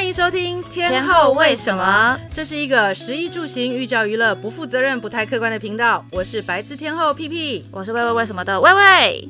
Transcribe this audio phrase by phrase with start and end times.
[0.00, 2.18] 欢迎收听天后为什么？
[2.32, 6.02] 这是一个食衣住行、寓教于乐、不负责任、不太客观的频道。
[6.10, 9.28] 我是白字天后屁屁，我是喂喂为什么的魏魏。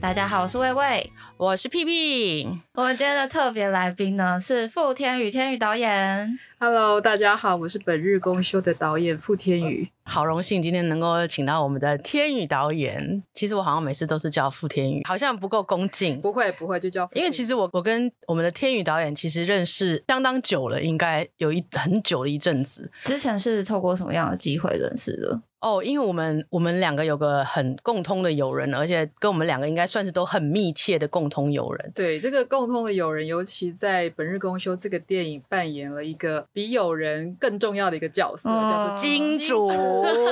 [0.00, 2.48] 大家好，我是魏魏，我是屁屁。
[2.72, 6.38] 我们今天的特别来宾呢是傅天宇，天宇导演。
[6.58, 13.22] Hello，大家好，我是本日公休的导演傅天宇，好荣幸今天能够请到我们的天宇导演。
[13.34, 16.18] 其实我好像每次都是叫傅天宇，好像不够恭敬。
[16.22, 17.06] 不会不会，就叫。
[17.12, 22.90] 因为其实我我跟我们的天宇导演其实认识相当久了，应该有一很久的一阵子。
[23.04, 25.42] 之前是透过什么样的机会认识的？
[25.60, 31.92] 哦，因为我们我们两个有个很共通的友人，而且跟我们两个应该算是都很密切的共通友人。
[31.94, 36.46] 对，这个共通的友人，尤其在本日公休这个电影扮演了一个。
[36.52, 39.66] 比友人更重要的一个角色，嗯、叫做金主。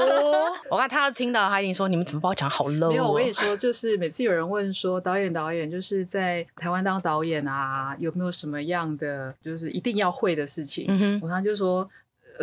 [0.70, 10.86] 我看他要听到，他一定说：“你们怎么把我讲好 low？” 没有，我跟你说，就是每次有人问说：“导演，导演，就是在台湾当导演啊，有没有什么样的就是一定要会的事情？”
[11.22, 11.88] 我常就说。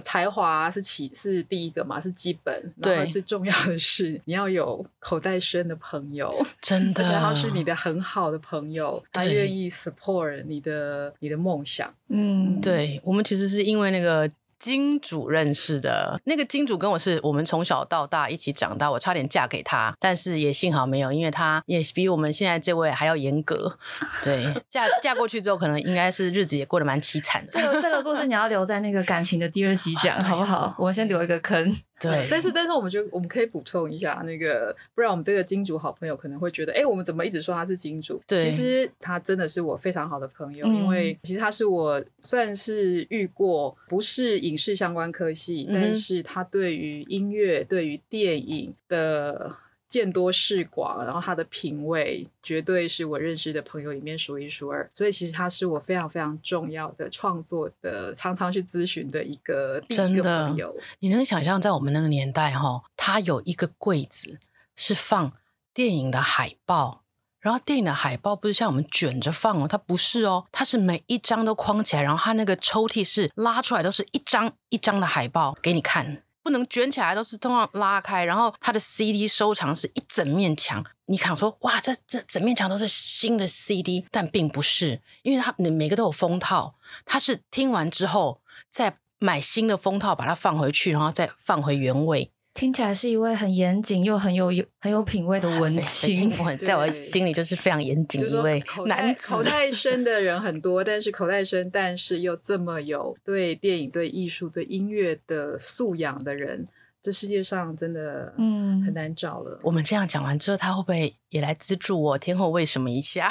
[0.04, 2.74] 才华是起是第一个嘛，是基本。
[2.78, 11.94] 然后最重要的是你要有口袋深的朋友，真的，而且他是你的很好的朋友，他愿意 support 你的你的梦想。
[12.10, 14.30] 嗯，对，我们其实是因为那个。
[14.58, 23.78] 金主认识的那个金主跟我是我们从小到大一起长大，我差点嫁给他，但是也幸好没有，因为他也比我们现在这位还要严格。
[24.24, 27.52] 对，嫁嫁过去之后，可能应该是日子也过得蛮凄惨的。
[27.54, 30.74] 这个这个故事你要留在那个感情的第二集讲， 好不好？
[30.78, 31.76] 我们先留一个坑。
[32.00, 38.22] 对，但是但是我们觉得我们可以补充一下那个，不然我们这个金主好朋友可能会觉得，哎，我们怎么一直说他是金主？
[38.28, 49.56] 对，其实他真的是我非常好的朋友，嗯、因为其实他是我算是遇过，不是影视相关科系，嗯、但是他对于音乐、对于电影的。
[49.88, 60.76] 见多识广，然后他的品味绝对是我认识的朋友里面数一数二，所以其实他是我非常非常重要的创作的，常常去咨询的一个第一个朋友。
[61.00, 64.40] 你能想象在我们那个年代哈，他有一个柜子
[64.76, 65.32] 是放
[65.74, 67.04] 电影的海报，
[67.40, 76.24] 然后电影的海报不是像我们卷着放哦，它不是哦，它是每一张都框起来，然后它那个抽屉是拉出来，都是一张一张的海报给你看。
[76.46, 80.86] 不能卷起来，都是通常拉开，然后它的 CD 收藏是一整面墙。
[81.08, 92.32] 你看说，哇，这这整面墙都是新的 CD，但并不是，因为它每每个都有封套，它是听完之后再买新的封套，把它放回去，然后再放回原位。
[92.56, 99.28] 听起来是一位很严谨又很有有很有品味的文青 在我心里就是非常严谨一位男子。
[99.28, 106.66] 口袋 深的人很多，但是口袋深，但是又这么有对电影、对艺术、对音乐的素养的人，
[107.02, 109.60] 这世界上真的嗯很难找了。
[109.62, 112.18] 我们这样讲完之后，他会不会也来资助我？
[112.18, 113.30] 天后为什么一下？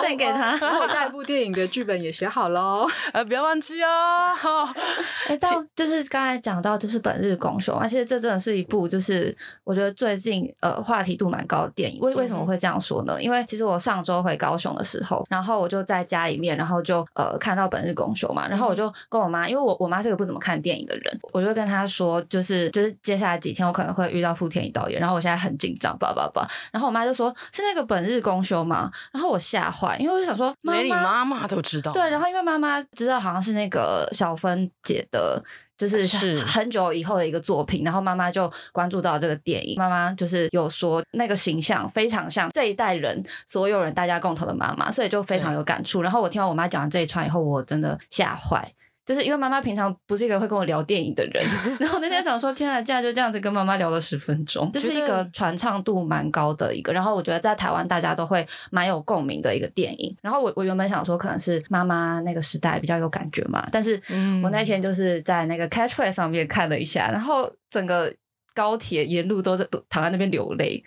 [0.00, 4.34] 献给他， 然后下一部电影的剧本也写好喽， 呃，不要忘记哦。
[5.28, 12.00] 哎、欸，到就是刚才讲到，就是本日公休，而且这真的是一部，就是我觉得最近呃话题度蛮高的电影。
[12.00, 13.20] 为为什么会这样说呢？
[13.20, 29.85] 因为其实我上周回高雄的时候，然后我就在家里面，然后就呃看到本日公休嘛，然后我就跟我妈，因为我我妈是个不怎么看电影的人，我就跟她说，就是就是接下来几天我可能会遇到傅天一导演，然后我现在很紧张，叭叭叭，然后我妈就说是那个本日公休吗，然后我吓坏。
[29.98, 31.92] 因为我就想说，连你妈妈都知道。
[31.92, 35.42] 对，然后因为妈妈知道好像是那个小芬姐的，
[35.76, 39.76] 就是很久以后的一个作品，然后妈妈就关注到这个电影。
[39.78, 46.02] 妈妈就是有说那个形象非常像这一代人所有人大家共同的妈妈，所以就非常有感触。
[46.02, 48.72] 然后我听完我妈讲完这一串以后，我真的吓坏。
[49.06, 51.44] 就是因为妈妈平常不是一个会跟我聊电影的人，
[51.78, 60.14] 然后那天想说，天啊，竟然就这样子跟妈妈聊了十分钟，这是一个传唱度蛮高的一个，然后我觉得在台湾大家都会蛮有共鸣的一个电影。
[60.20, 63.94] 然后我我原本想说，可能是妈妈那个时代比较有感觉嘛，但是
[64.42, 68.12] 我那天就是在那个 Catchplay 上面看了一下，然后整个
[68.54, 70.82] 高铁沿路都在都躺在那边流泪。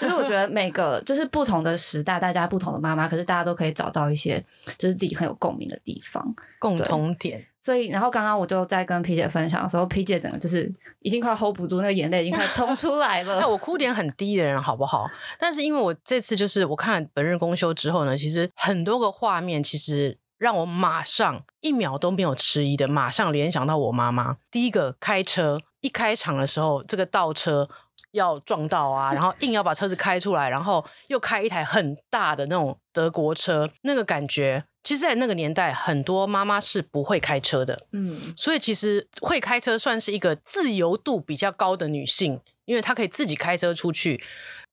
[0.00, 4.40] 就是我觉得每个就是不同的时代，大家不同的妈妈，可是大家都可以找到一些
[4.78, 7.44] 就是自己很有共鸣的地方，共同点。
[7.64, 10.70] 所以，然后刚刚我就在跟皮姐分享的时候，皮姐整个就是
[11.00, 13.38] 已经快 hold 不住，那个眼泪已经快冲出来了。
[13.40, 15.06] 那我哭点很低的人好不好？
[15.38, 24.36] 但是因为我这次就是我看了本日公休之后呢，其实很多个画面其实让我马上一秒都没有迟疑的，马上联想到我妈妈。
[24.50, 27.66] 第一个开车一开场的时候，这个倒车
[28.12, 34.64] 要撞到啊，然后硬要把车子开出来，然后又开一台很大的那种德国车，那个感觉。
[34.84, 44.22] 其实，在那个年代，很多妈妈是不会开车的，嗯，所以其实会开车算是一个自由度比较高的女性因为她可以自己开车出去，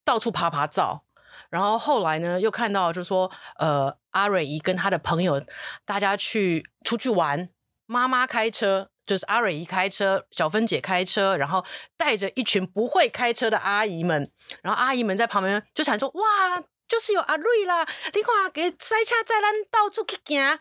[0.04, 1.04] 到处爬爬照。
[1.50, 5.42] 然后后来呢，又看到就是说，呃，阿蕊姨跟她的朋友
[5.86, 7.50] 大家去出去玩，
[7.86, 11.66] 妈妈开车，就是阿蕊姨开车，小芬姐开车，然后
[11.98, 14.32] 带着一群不会开车的阿姨们，
[14.62, 20.60] 然后阿姨们在旁边就想说，哇，就是有阿瑞啦，你看给塞车载咱到处去行。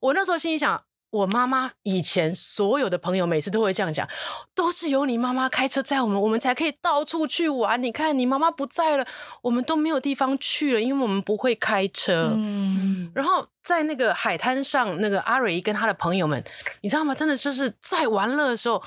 [0.00, 0.84] 我那时候心里想。
[1.12, 4.08] 我妈妈以前所有的朋友每次都会这样讲，
[4.54, 7.82] 都是有你妈妈开车载我们，我们才可以到处去玩。
[7.82, 9.06] 你看，你妈妈不在了，
[9.42, 12.32] 我们都没有地方去了，因为我们不会开车。
[12.34, 16.42] 嗯，然后在那个海滩上，那个阿瑞跟他的朋友们，
[16.80, 17.14] 你知道吗？
[17.14, 18.82] 真的就是在玩乐的时候，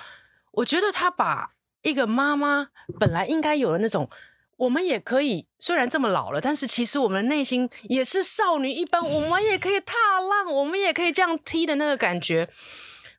[0.53, 1.51] 我觉得他把
[1.83, 4.09] 一个妈妈本来应该有的那种。
[4.57, 9.05] 我们也可以，虽然这么老了，但是其实我们的内心也是少女一般。
[9.05, 12.49] 我们也可以踏浪，我们也可以这样踢的那个感觉，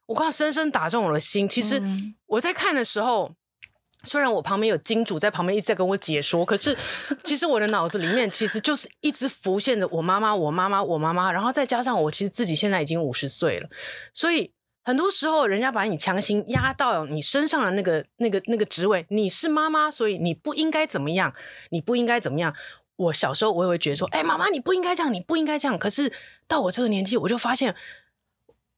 [0.07, 1.49] 我刚深深打中我的心。
[1.49, 1.83] 其实
[2.27, 3.35] 我在看的时候，
[4.05, 6.77] 虽然我旁边有金主在旁边一直在跟我解说，可是
[7.23, 13.69] 其实我的脑子里面其实就是一直浮现着我妈妈，我妈妈，我妈妈，然后再加上我其实自己现在已经五十岁了，
[14.15, 14.56] 所以。
[14.87, 21.35] 很多时候，人家把你强行压到你身上的那个、那个、那个职位，你是妈妈，所以你不应该怎么样，
[21.71, 22.55] 你不应该怎么样。
[22.95, 25.77] 我小时候我也会觉得说，哎，妈妈，你不应该这样，你不应该这样。
[25.77, 26.13] 可是
[26.47, 27.75] 到我这个年纪，我就发现，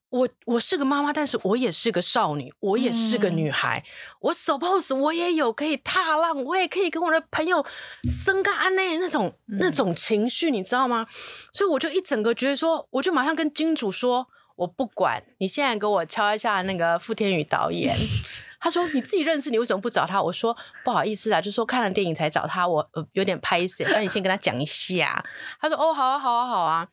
[0.09, 3.85] 我我是个妈妈，但是我也是个少女，我也是个女孩。
[3.85, 7.67] 嗯、我 suppose 我也有可以踏浪，我也可以跟我的朋友
[8.07, 11.07] 生个安内那种、嗯、那种情绪，你知道吗？
[11.53, 14.29] 所以我就一整个觉得说，我就马上跟金主说。
[14.59, 17.97] 我不管，你现在给我敲一下那个傅天宇导演。
[18.61, 20.21] 他说你自己认识，你为什么不找他？
[20.21, 23.85] 我说不好意思啊，就说看了电影才找他，我有点拍谢。
[23.85, 25.25] 那你先跟他讲一下。
[25.61, 26.89] 他说哦，好啊，好啊，好啊。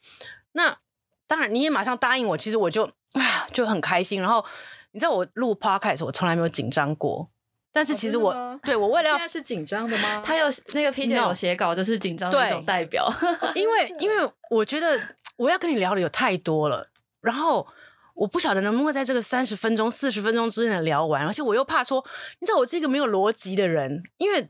[0.51, 0.77] 那
[1.25, 2.83] 当然你也马上答应我，其实我就
[3.13, 4.21] 啊就很开心。
[4.21, 4.45] 然后
[4.91, 7.27] 你知道我录 podcast 我从来没有紧张过，
[7.73, 10.21] 但是其实我、哦、对我为了要现在是紧张的吗？
[10.23, 13.11] 他有那个 P 姐有写稿，就是紧张的一种代表。
[13.55, 15.01] 因为因为我觉得
[15.35, 16.89] 我要跟你聊的有太多了。
[17.25, 17.67] 然后
[18.13, 22.05] 我不晓得能不能在这个三十分钟、四十分钟之内聊完，而且我又怕说，
[22.39, 24.49] 你知道我是一个没有逻辑的人，因为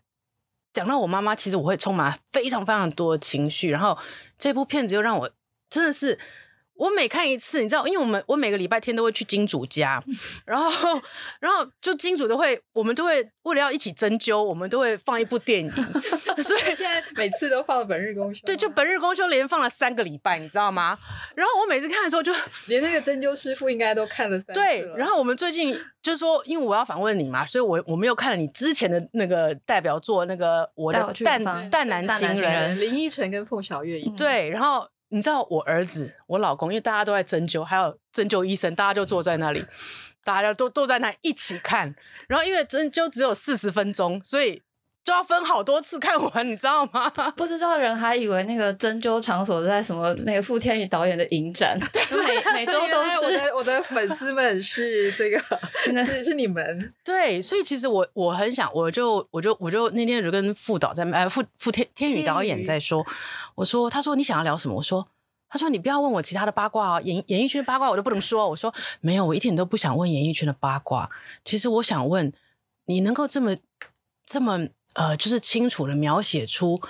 [0.74, 3.98] 讲到我妈妈，其实我会充满非常非常多的情绪，然后
[4.38, 5.32] 这部片子又让我
[5.70, 6.20] 真的是。
[6.78, 10.04] 我每看一次，你知道，因为我们我每个礼拜天都会去金主家，
[10.46, 11.02] 然后
[11.40, 15.72] 然后就金主都会，我们都会为了要一起针灸，我们都会放一部电影，
[16.44, 18.42] 所以现在每次都放了本日公休。
[18.46, 20.98] 对，就本日公休连放了三个礼拜，你知道吗？
[21.36, 24.68] 然后我每次看的时候就， 就连那个针灸师傅应该都看了三次了。
[24.68, 25.74] 对，然后我们最近
[26.04, 34.02] 就是说，因为我要访问你嘛，所以我我们又看了你之前的那个代表作，那个我的淡淡男情人林依晨跟凤小岳。
[34.18, 34.86] 对，然后。
[35.16, 39.66] 你知道我儿子、我老公，因为大家都在针灸，还有针灸医生，大家就坐在那里，
[40.26, 41.96] 大家都都在那一起看。
[42.28, 44.62] 然后因为针灸只有四十分钟，所以
[45.06, 47.08] 就要分好多次看完，你知道吗？
[47.38, 51.80] 不知道人还以为那个针灸场所在什么那个傅天宇导演的影展，
[52.26, 53.18] 每每周都是。
[53.24, 55.40] 我的我的粉丝们是这个，
[56.04, 56.92] 是是你们。
[57.04, 63.06] 对，所以其实我我很想，我就我就我就那天就跟傅导在呃傅傅天天宇导演在说。
[63.54, 64.76] 我说，他说你想要聊什么？
[64.76, 65.08] 我说，
[65.48, 68.50] 他说你不要问我其他的八卦啊，演演艺圈的八卦我都不能说。
[68.50, 71.08] 我说没有，我一点都不想问演艺圈的八卦。
[71.46, 72.34] 其实我想问，
[72.86, 73.56] 你能够这么
[74.26, 76.82] 这么呃，就是清楚的描写出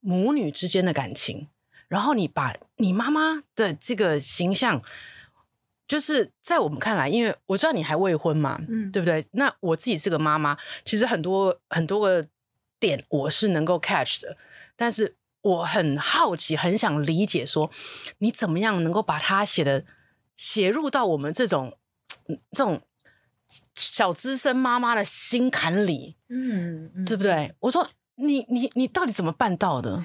[0.00, 1.48] 母女之间的感情，
[1.88, 4.80] 然后你把你妈妈的这个形象，
[5.88, 9.24] 就是在我们看来，因为我知道你还未婚嘛，嗯，对不对？
[9.32, 12.28] 那我自己是个妈妈，其实很多很多个
[12.78, 14.36] 点我是能够 catch 的，
[14.76, 15.16] 但是。
[15.42, 17.70] 我很好奇，很想理解，说
[18.18, 19.84] 你怎么样能够把它写的
[20.34, 21.78] 写入到我们这种
[22.50, 22.82] 这种
[23.74, 27.54] 小资深妈妈的心坎里，嗯，嗯对不对？
[27.60, 30.04] 我说你你你到底怎么办到的？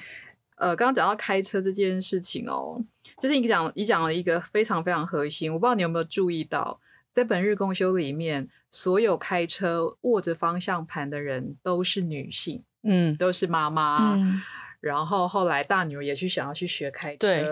[0.55, 2.79] 呃，刚刚讲到开车这件事情哦，
[3.19, 6.79] 就是你讲你讲了一个非常非常核心，我不知道你有没有注意到，
[7.12, 14.13] 在本日公休里面，所有开车握着方向盘的人都是女性，嗯，都是妈妈。
[14.15, 14.41] 嗯
[14.81, 17.43] 然后后来大女儿也去想要去学开车，对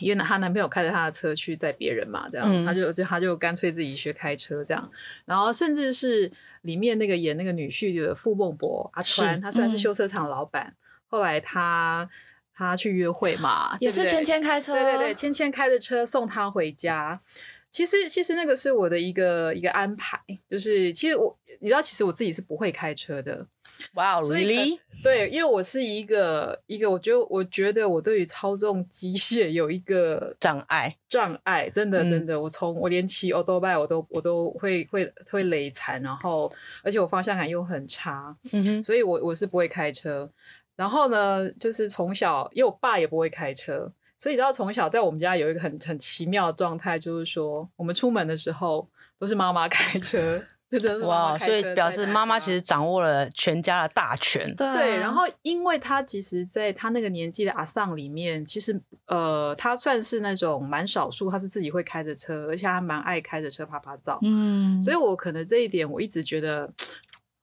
[0.00, 4.90] 因为她男朋友开着她的车去载别人嘛，这样，嗯、她就就她就干脆自己学开车这样。
[5.24, 6.30] 然后甚至是
[6.62, 10.76] 里面那个演那个女婿的傅孟博阿川，他虽然是修车厂老板，嗯、
[11.08, 12.08] 后来他
[12.54, 17.20] 他去约会嘛，也是芊芊开车，对对对，芊芊开着车送他回家。
[17.70, 20.18] 其实其实那个是我的一个一个安排，
[20.50, 23.46] 就是其实我你知道，其实我自己是不会开车的。
[23.94, 24.78] 哇、wow，really？
[25.02, 40.28] 对，因为我是一个一个，我觉得我觉得我对于操纵机械有一个障碍，障碍，真的真的，嗯、我从我连骑欧多拜我都我都会会会累残，然后而且我方向感又很差，嗯哼，所以我我是不会开车。
[40.74, 50.57] 然后呢，就是从小，因为我爸也不会开车，所以你知道从小在我们家有一个很很奇妙的状态，就是说我们出门的时候都是妈妈开车，真的是妈妈开车。
[51.06, 54.44] 哇，所以表示妈妈其实掌握了全家的大权。
[54.54, 64.18] 对，对，然后因为他其实在他那个年纪的阿桑里面，其实呃，他算是那种蛮少数，他是自己会开着车，而且他蛮爱开着车趴趴走。
[64.22, 66.72] 嗯，所以我可能这一点我一直觉得。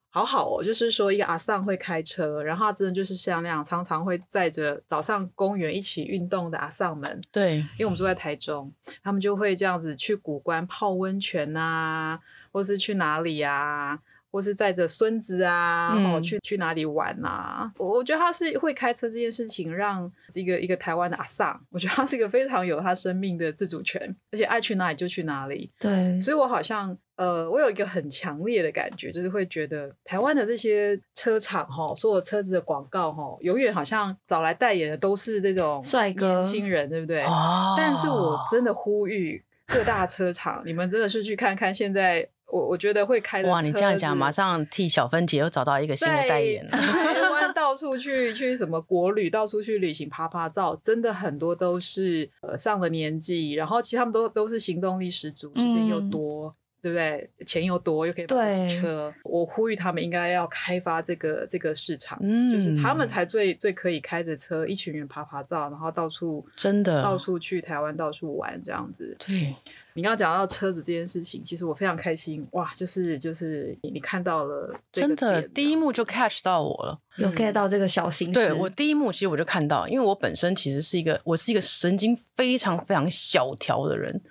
[0.09, 7.19] 好好哦，就是说一个阿桑会开车，然后他真的就是像那样，常常会载着早上公园一起运动的阿桑们。
[7.33, 8.71] 对，因为我们住在台中，
[9.03, 12.17] 他们就会这样子去古关泡温泉啊，
[12.55, 13.99] 或是去哪里啊。
[14.31, 17.71] 或是载着孙子啊，然后去去哪里玩啊？
[17.77, 25.71] 我我觉得他是会开车这件事情，让一个一个台湾的阿桑，我觉得他是一个非常有他生命的自主权，而且爱去哪里就去哪里。
[25.79, 37.23] 对，所以我好像呃，我有一个很强烈的感觉，就是会觉得台湾的这些车厂哈，所有车子的广告哈，永远好像找来代言的都是这种帅哥年轻人，对不对？
[37.23, 37.73] 哦。
[37.77, 42.27] 但是我真的呼吁各大车厂，你们真的是去看看现在。
[42.51, 43.61] 我我觉得会开的哇！
[43.61, 46.71] 你这样讲，马上替小芬姐又找到一个新的代言了。
[46.71, 57.29] 台湾 到处去去什么国旅，到处去旅行趴趴照，真的很多都是呃上了年纪，然后其实他们都都是行动力十足，时间又多，嗯、对不对？
[57.45, 59.13] 钱又多，又可以买车。
[59.23, 69.55] 我呼吁他们应该要开发这个这个市场，嗯，就是他们才最最可以开着车，一群人趴趴照，然后到处真的到处去台湾到处玩这样子，对。
[69.95, 72.71] 你刚刚讲到车子这件事情，其实我非常开心哇！
[72.75, 78.33] 就是就是你看到了，真的第一幕就 catch 到我了，有 get 到这个小心思。
[78.33, 84.21] 对，我第一幕其实我就看到，因为我本身其实是一个我是一个神经非常非常小条的人，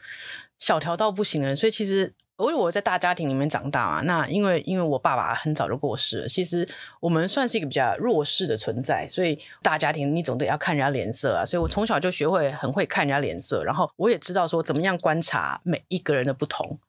[0.58, 2.12] 小条到不行的人，所以其实。
[2.38, 16.80] 因为我在大家庭里面长大嘛，那因为因为我爸爸很早就过世了，其实我们算是一个比较弱势的存在，所以大家庭你总得要看人家脸色啊，所以我从小就学会很会看人家脸色，然后我也知道说怎么样观察每一个人的不同，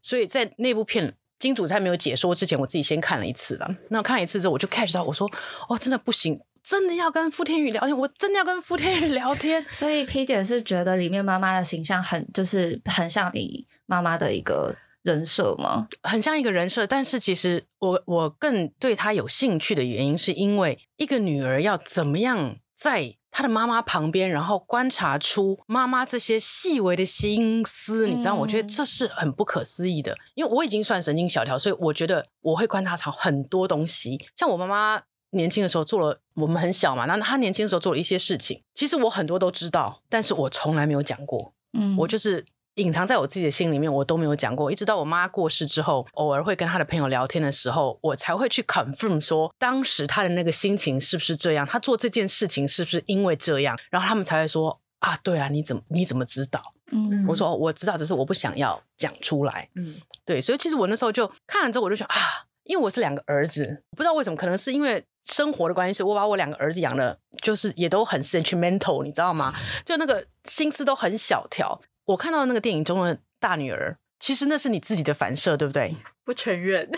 [0.00, 3.76] 所以在那部片金主在没有解说之前，我自己先看了一次了。
[3.90, 5.30] 那我看了一次之后，我就 catch 到我说
[5.68, 9.62] 哦，真的不行，真的要跟傅天宇聊天，我真的要跟傅天宇聊天。
[9.70, 14.74] 所以 P 姐是觉得里面妈妈的形象很就是很像你妈妈的一个。
[15.04, 15.86] 人设吗？
[16.02, 28.34] 很像一个人设，但是其实我我更对他有兴趣的原因，是因为一个女儿要怎么样在她的妈妈旁边，然后观察出妈妈这些细微的心思，你知道？
[28.34, 34.18] 我觉得这是很不可思议的，嗯、因为我已经算神经小条，所以我觉得我会观察到很多东西。
[34.34, 41.52] 像我妈妈年轻的时候做了，我们很小嘛，那她年轻的时候做了一些事情，其实我很多都知道，但是我从来没有讲过。
[41.78, 42.46] 嗯，我就是。
[42.76, 44.70] 隐藏在我自己的心里面，我都没有讲过。
[44.70, 56.72] 一直到我妈过世之后，偶尔会跟她的朋友聊天的时候，我才会去 confirm 说，当时她的那个心情是不是这样，她做这件事情是不是因为这样，然后他们才会说啊，对啊，你怎么你怎么知道？
[56.90, 59.68] 嗯，我说我知道，只是我不想要讲出来。
[59.76, 62.16] 嗯，对，所以其实我那时候就看了之后，我就想啊，
[62.64, 69.54] 因为我是两个儿子，不知道为什么，可能是因为生活的关系，我把我两个儿子养的，就是也都很 sentimental，你知道吗？
[69.84, 71.80] 就那个心思都很小条。
[72.06, 75.92] 我看到那个电影中的大女儿，其实那是你自己的反射，对不对？
[76.24, 76.88] 不承认，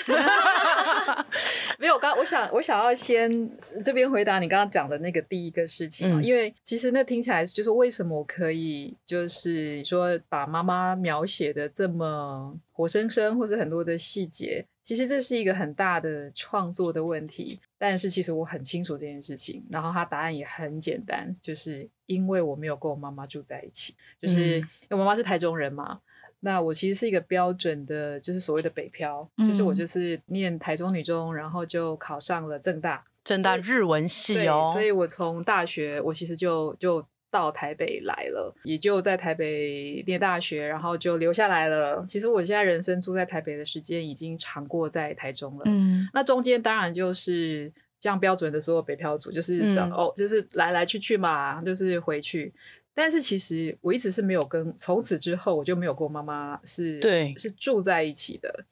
[1.80, 1.94] 没有。
[1.94, 3.50] 我刚我想我想要先
[3.82, 14.64] 这边回答你刚刚讲的那个第一个事情啊，嗯、因为其实那听起来就是为什么我可以就是说把妈妈描写的这么活生生，或是很多的细节。
[14.84, 26.00] 其实这是一个很大的创作的问题，但是其实我很清楚这件事情，然后它答案也很简单，就是因为我没有跟我妈妈住在一起，就是因为我妈妈是台中人嘛，
[26.40, 37.06] 那我其实是一个标准的，就是所谓的北漂，就是我就是念台中女中，然后就考上了正大，正大日文系哦，所以我从大学我其实就就。
[37.28, 42.02] 到台北来了，也就在台北念大学，然后就留下来了。
[42.08, 45.62] 其实我现在人生住在台北的时间已经长过在台中了。
[45.66, 52.52] 嗯，那中间当然就是像标准的所有北漂族，就是找、嗯、哦，就是来来去去嘛，就是回去。
[52.94, 58.64] 但是其实我一直是没有跟，从此之后我就没有跟我妈妈是对是住在一起的。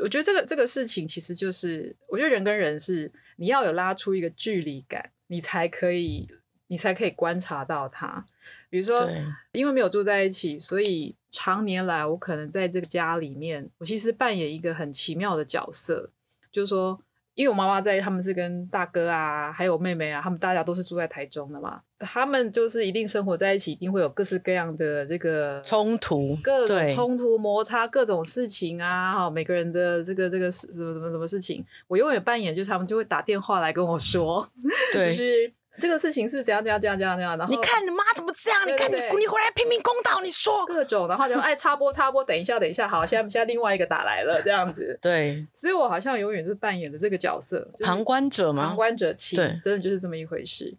[0.00, 6.28] 我觉得这个这个事情其实就是，我觉得人跟人是你要有拉出一个距离感，你才可以。
[6.70, 8.22] 你才可以观察到他。
[8.68, 9.10] 比如说，
[9.52, 16.10] 因为没有住在一起，所以常年来我可能在这个家里面，我其实扮演一个很奇妙的角色，
[16.52, 17.00] 就是说。
[17.38, 21.80] 因为我妈妈在，他们是跟大哥啊，还有妹妹啊，他们大家都是住在台中的嘛。
[22.00, 34.44] 他们就是一定生活在一起，一定会有各式各样的这个冲突，各种冲突摩擦，各种事情啊，哈，每个人的这个这个什么什么什么事情，我永远扮演就是他们就会打电话来跟我说，
[34.92, 35.52] 对， 就是。
[35.80, 38.64] 这个事情是怎样怎样怎样怎样怎样，然后你看你妈怎么这样？
[38.64, 44.98] 对对对，你看你你回来拼命公道，你说各种，然后就哎插播插播，等一下等一下，好，现在现在另外一个打来了，这样子。
[45.02, 48.66] 对，所以我好像永远是扮演的这个角色，就是、旁观者吗？
[48.68, 50.76] 旁观者清，对，真的就是这么一回事。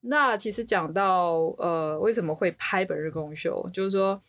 [0.00, 4.20] 那其实讲到呃，为什么会拍本日公休，就是说，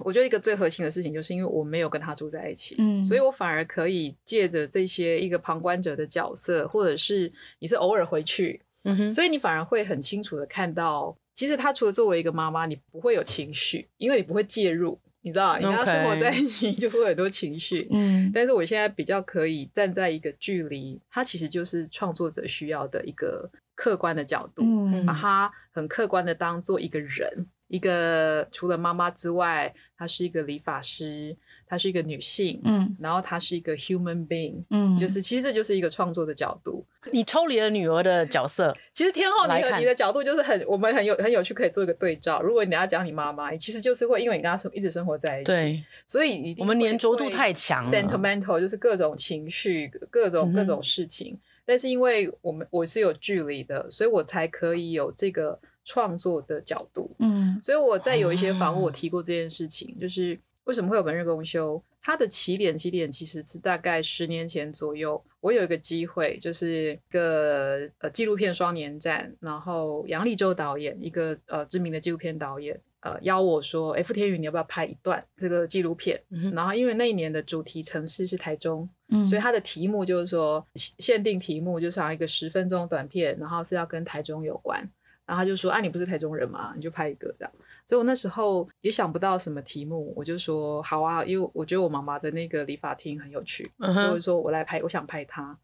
[0.00, 8.60] 我觉得一个最核心的事情，就是因为我没有跟他住在一起，嗯，所以我反而可以借着这些一个旁观者的角色，或者是你是偶尔回去。
[8.86, 17.86] 嗯哼，所以你反而会很清楚的看到，其实他除了作为一个妈妈，你不会有情绪，因为你不会介入，你知道，你跟他生活在一起就会有很多情绪。
[17.90, 31.36] 嗯，但是我现在比较可以站在一个距离，他其实就是创作者需要的一个客观的角度，嗯，把他很客观的当做一个人，一个除了妈妈之外，他是一个理发师。
[31.66, 36.84] 她是一个女性，嗯，然后她是一个 human being，嗯，就是其实这就是一个创作的角度。
[37.12, 42.42] 你抽离了女儿的角色， 其实天后你和你的角度就是很，我们很有很有趣，可以做一个对照。
[42.42, 51.34] 如果你要讲你妈妈，其实就是会因为你跟她一直生活在一起，对，所以你我们粘着度太强，sentimental 就是各种情绪，各种各种事情。
[51.34, 57.08] 嗯、但是因为我们我是有距离的，所以我才可以有这个创作的角度。
[57.20, 60.38] 嗯，所以我在有一些访问我提过这件事情，嗯、就是。
[60.66, 61.82] 为什么会有本日公休？
[62.02, 76.20] 它的起点起点其实是大概十年前左右，我有一个机会，就是一个呃纪录片双年展，然后杨立洲导演，一个呃知名的纪录片导演，呃邀我说，哎，傅天宇，你要不要拍一段这个纪录片？
[76.30, 84.78] 嗯、然后因为那一年的主题城市是台中，嗯、所以它的题目就是说限定题目就是一个十分钟短片，然后是要跟台中有关，
[85.24, 86.72] 然后他就说，啊，你不是台中人吗？
[86.76, 87.52] 你就拍一个这样。
[87.86, 95.56] 所以我那时候也想不到什么题目，我就说好啊，因为我觉得我妈妈的那个理发厅很有趣，所以说我来拍，我想拍她。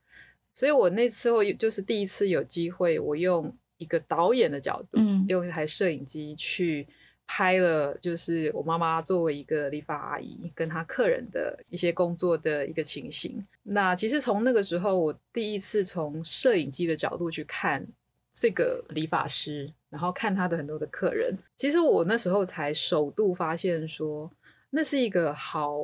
[0.54, 6.86] 所以我那次我就是第一次有机会，我用一个导演的角度，嗯、用一台摄影机去
[7.26, 13.44] 拍了，就是我妈妈作为一个理发阿姨跟她客人的一些工作的一个情形。
[13.64, 17.84] 那其实从那个时候，我第一次从摄影机的角度去看
[18.32, 19.72] 这个理发师。
[19.92, 24.30] 然后看他的很多的客人，其实我那时候才首度发现说，
[24.70, 25.76] 那是一个好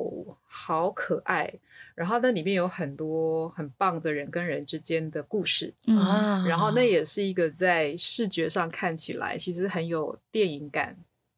[0.47, 1.53] 好可爱，
[1.93, 10.97] 然后那里面有很多很棒的人跟人之间的故事，嗯，然后那也是一个在视觉上看起来其实很有电影感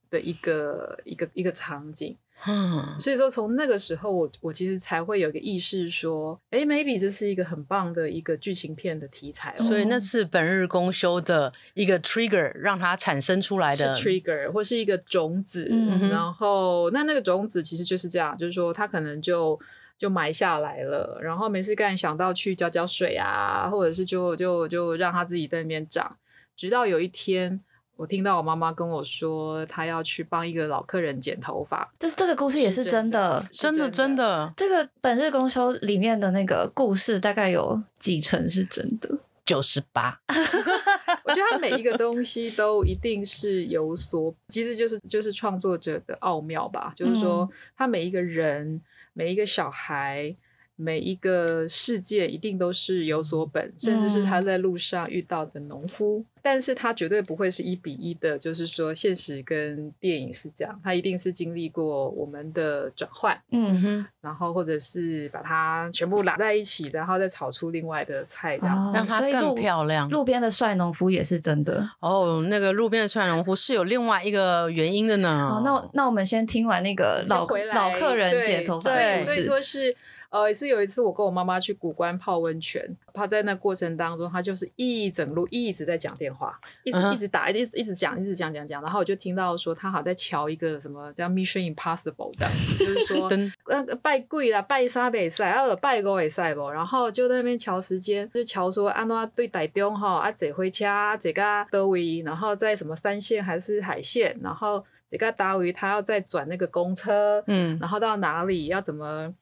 [0.09, 2.17] 的一个一个一个场景。
[2.47, 9.55] 嗯，所以说从那个时候我，我我其实才会有一个意识说，哎，maybe 这是一个很棒的一个剧情片的题材。
[9.59, 15.67] 哦所以那次本日公休的一个 trigger，让它产生出来的 trigger 或是一个种子。
[15.69, 19.59] 嗯、然后那那个种子其实就是这样，就是说它可能就
[19.97, 26.17] 就埋下来了，然后没事干想到去浇浇水啊，或者是就就就让它自己在那边长，
[26.55, 27.61] 直到有一天。
[28.01, 31.87] 我听到我妈妈跟我说，她要去帮一个老客人剪头发。
[31.99, 34.51] 就是这个故事也是真的，真的真的。
[34.57, 39.19] 这个本日公休里面的那个故事，大概有几成是真的？
[39.45, 40.19] 九十八。
[40.27, 46.91] 我觉得他每一个东西都一定是有所，其实就是就是创作者的奥妙吧。
[46.95, 48.81] 就是说，他每一个人，
[49.13, 50.35] 每一个小孩。
[50.77, 70.09] 每一个世界一定都是有所本，甚至是他在路上遇到的农夫，嗯、但是它绝对不会是一比一的，就是说现实跟电影是这样，它一定是经历过我们的转换，嗯哼，然后或者是把它全部拉在一起，然后再炒出另外的菜，这样、哦、让它更漂亮。
[70.09, 75.47] 路边的帅农夫也是真的哦，那个路边的帅农夫是有另外一个原因的呢。
[75.51, 79.95] 哦，那那我们先听完那个老老客人剪头发，对，所以说是。
[80.31, 82.81] 呃，也是有一次，我跟我妈妈去古关泡温泉，
[83.13, 87.13] 她在那过程当中，她就是一整路一直在讲电话，一直、uh huh.
[87.13, 93.29] 一直打，一直一直讲，一直讲讲讲，然后我就听到说，她好像在瞧一个什么叫 Mission Impossible 这样子，就是说，
[93.67, 109.33] 那个拜跪啦，拜沙北赛，还有拜五拜赛不，然后就在那边瞧时间，就瞧说安那对台中哈啊坐火车坐到倒位，然后在什么三线还是海线，然后这个大维他要再转那个公车，嗯，然后到哪里要怎么。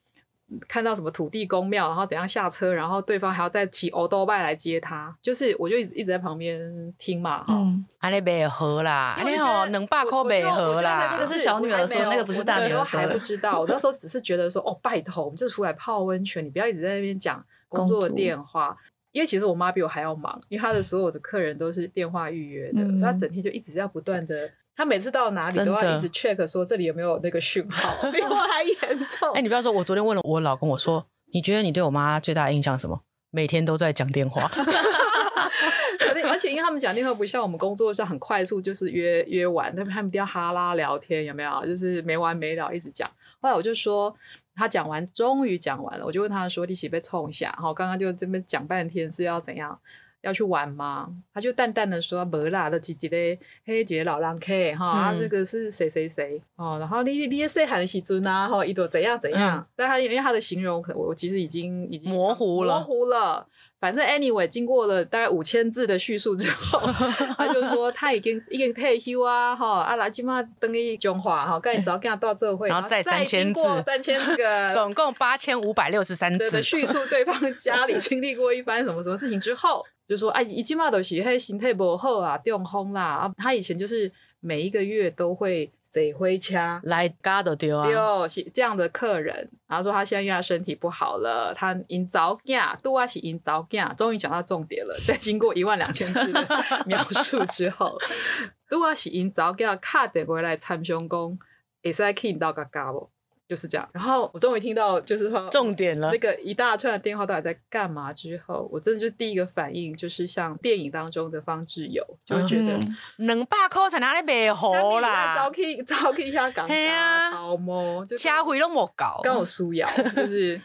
[0.66, 6.60] 看到什么土地公庙，然后怎样下车，然后对方还要再骑欧多拜来接他，就是我就一直一直在旁边
[6.98, 18.76] 听嘛，哈、嗯，安尼袂好啦，安尼吼两百块袂好啦，那个是小女儿说，那个不是大女儿说，还不知道，我那时候只是觉得说，哦，拜托，我们就出来泡温泉，你不要一直在那边讲工作的电话。
[19.12, 24.48] 因为其实我妈比我还要忙，因为她的所有的客人都是电话预约的，嗯、所以她整天就一直要不断的，
[24.80, 29.30] 她每次到哪里都要一直 check 说这里有没有那个讯号， 比我还严重。
[29.34, 33.02] 哎，你不要说，我昨天问了我老公，我说你觉得你对我妈最大的印象什么？
[33.30, 34.50] 每天都在讲电话，
[36.30, 41.66] 而且因为他们讲电话不像我们工作上很快速，就是约约完，他们他们一定要哈拉聊天，有没有？
[41.66, 43.06] 就是没完没了一直讲。
[43.42, 44.16] 后来我就说。
[44.56, 49.78] 他讲完，终于讲完了，我就问他说：“你喜被冲一下？”好，刚刚就这边讲半天是要怎样？
[50.22, 51.08] 要去玩吗？
[51.32, 56.76] 他就淡淡的说：“没啦，的姐姐嘞，嘿，姐姐老狼 K 哈，啊，这个是谁谁谁哦。
[56.78, 58.48] 然后你你也谁喊喜尊啊？
[58.48, 59.58] 哈，一朵怎样怎样？
[59.58, 63.46] 嗯、但他因为他的形容，可我其实已经已经模糊了，模糊了。”
[63.80, 66.78] 反正 anyway，经过了大概五千字的叙述之后，
[67.38, 85.70] 他就说他已经已经退休啊，哈，啊来起码等一句话哈，赶紧早跟他到这会， 然后再三千字，三千个， 总共八千五百六十三字的叙述对方家里经历过一番什么什么事情之后，就说哎，一起码都是嘿心态不好啊，中风啦啊，他以前就是每一个月都会。
[85.90, 87.88] 坐火车来嘎都丢啊！
[87.88, 94.96] 丢是这样的客人，然后说他现在因为他身体不好了，他因早嫁，都啊是因早嫁，终于讲到重点了。
[95.04, 96.46] 在经过一万两千字的
[96.86, 97.98] 描述之后，
[98.70, 101.36] 都啊是因早嫁，卡得回来参胸功，
[101.82, 103.10] 也是来听到嘎嘎不？
[103.50, 106.12] 就是这样，然后我终于听到，就是说重点了。
[106.12, 108.12] 那个一大串的电话到底在干嘛？
[108.12, 112.78] 之后，我真的就第一个反应就是像电影当中的方志友，就会觉得
[113.16, 115.34] 两百块才哪里卖好啦？
[115.34, 117.32] 早去早起下讲啥？
[117.32, 118.06] 好么？
[118.06, 120.60] 就车费都莫搞，跟我输要就是。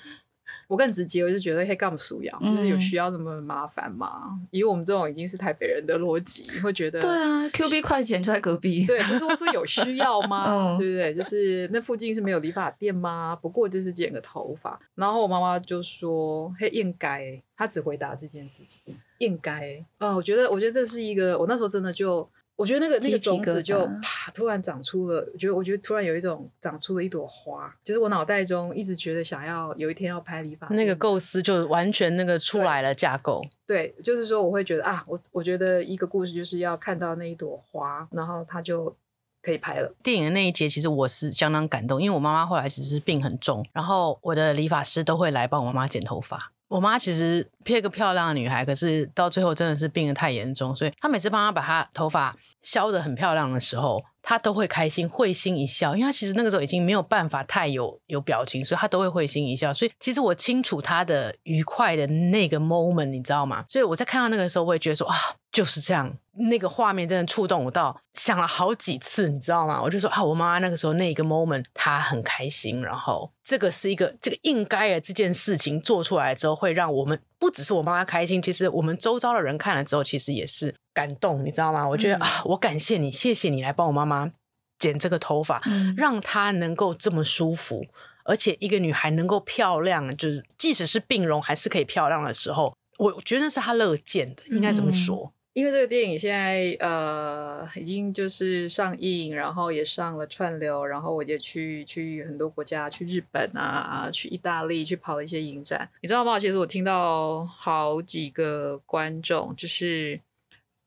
[0.67, 4.39] 我更直接，我就觉得嘿，干嘛输要，就是有需要那么麻烦吗？
[4.51, 10.77] 以我们这种已经是台北人的逻辑，会觉得对啊，Q B 快剪就在隔壁，对，可是我说有需要 吗？
[10.77, 11.13] 对不对？
[11.13, 13.37] 就是那附近是没有理发店吗？
[13.41, 14.79] 不过就是剪个头发。
[14.95, 20.15] 然后我妈妈就说嘿，应该，她只回答这件事情，应该啊。
[20.15, 22.27] 我觉得，我觉得这是一个，我那时候真的就。
[22.57, 33.45] 我觉得那个那个种子就啪突然长出了，我觉得我觉得突然有一种长出了一朵花，就是我脑袋中一直觉得想要有一天要拍理发，那个构思就完全那个出来了架构。
[33.67, 38.95] 对，就是说我会觉得啊，我我觉得一个故事就是要看到那一朵花，然后它就
[39.41, 39.93] 可以拍了。
[40.01, 46.53] 电影的那一节其实我是相当感动，因为我妈妈后来其实病很重，然后我的理发师都会来帮我妈妈剪头发。
[46.75, 52.35] 我妈其实是个漂亮的女孩，可是到最后真的是病得太严重，所以她每次帮她把她头发
[52.65, 55.95] 削得很漂亮的时候，她都会开心，会心一笑。
[55.95, 59.71] 因为她其实那个时候已经没有办法太有有表情，所以她都会会心一笑。
[59.71, 63.63] 所以其实我清楚她的愉快的那个 moment，你知道吗？
[63.69, 65.15] 所以我在看到那个时候，我也觉得说啊，
[65.51, 66.17] 就是这样。
[66.37, 69.81] 那个画面真的触动我到想了好几次，你知道吗？
[69.81, 72.81] 我就说啊，我妈妈那个时候那个 moment，她很开心。
[72.81, 81.87] 然后这个是一个这个应该的这件事情做出来之后，会让我们不只是我妈妈开心，其实我们周遭的人看了之后，其实也是感动，你知道吗？
[81.87, 84.31] 我觉得、嗯、啊，我感谢你，谢谢你来帮我妈妈
[84.79, 87.85] 剪这个头发，嗯、让她能够这么舒服，
[88.23, 95.25] 而且一个女孩能够漂亮，就是即使是病容还是可以漂亮的时候，我觉得那是她乐见的，应该怎么说。
[95.25, 105.89] 嗯因为这个电影现在呃已经就是上映，然后也上了串流，然后我也去去很多国家，去日本啊，去意大利，去跑了一些影展。
[106.01, 106.37] 你知道吗？
[106.37, 110.19] 其实我听到好几个观众就是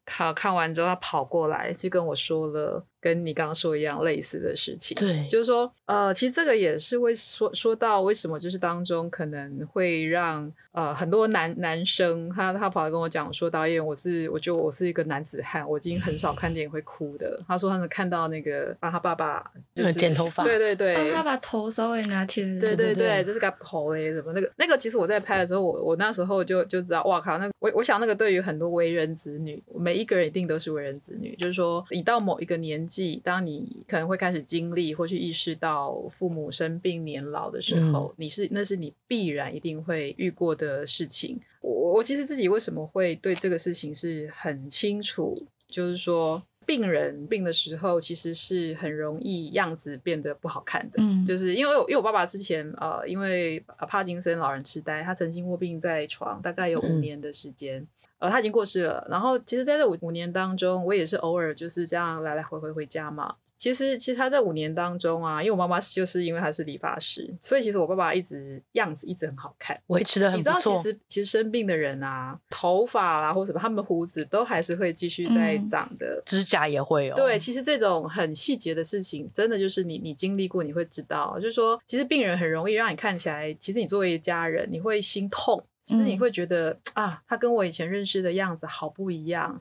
[0.08, 2.84] 看看完之后，他跑过来就跟我说了。
[3.00, 17.36] 跟你刚刚说一样类似的事情，对，就是说，呃，其实这个也是为说说到为什么，就是当中可能会让呃很多男男生他他跑来跟我讲说，导演，我是我觉得我是一个男子汉，我已经很少看电影会哭的。
[17.46, 33.08] 他说他能看到那个帮他爸爸就是剪头发，对对对，帮他把头稍微拿起来，对对对，就是个头嘞什么那个那个，其实我在拍的时候，我我那时候就就知道，哇靠，那我我想那个对于很多为人子女，每一个人一定都是为人子女，就是说你到某一个年纪。
[33.24, 41.40] 当你可能会开始经历或去意识到父母生病年老的时候，嗯、你是那是你必然一定会遇过的事情。
[41.60, 50.96] 我我其实自己为什么会对这个事情是很清楚，就是说病人病的时候其实是很容易样子变得不好看的。
[50.98, 57.80] 嗯，就是因为因为我爸爸之前呃因为帕金森老人痴呆，他曾经卧病在床，大概有五年的时间。
[57.80, 59.06] 嗯呃，他已经过世了。
[59.08, 63.36] 然后，其实在这五五年当中，我也是偶尔就是这样来来回回回家嘛。
[63.58, 70.52] 其实，其实他在五年当中啊，因为我妈妈就是因为她是理发师，所以其实我爸爸一直样子一直很好看，维持的很不错。
[70.52, 77.16] 你知道，其实其实生病的人啊，头发啦或什么，他们的胡子都还是会继续在长的，嗯，指甲也会哦。
[77.16, 85.60] 对，其实这种很细节的事情，真的就是你你经历过，你会知道，就是说，其实病人很容易让你看起来，其实你作为一家人，你会心痛。
[85.82, 89.58] 其实你会觉得、嗯、啊，他跟我以前认识的样子好不一样。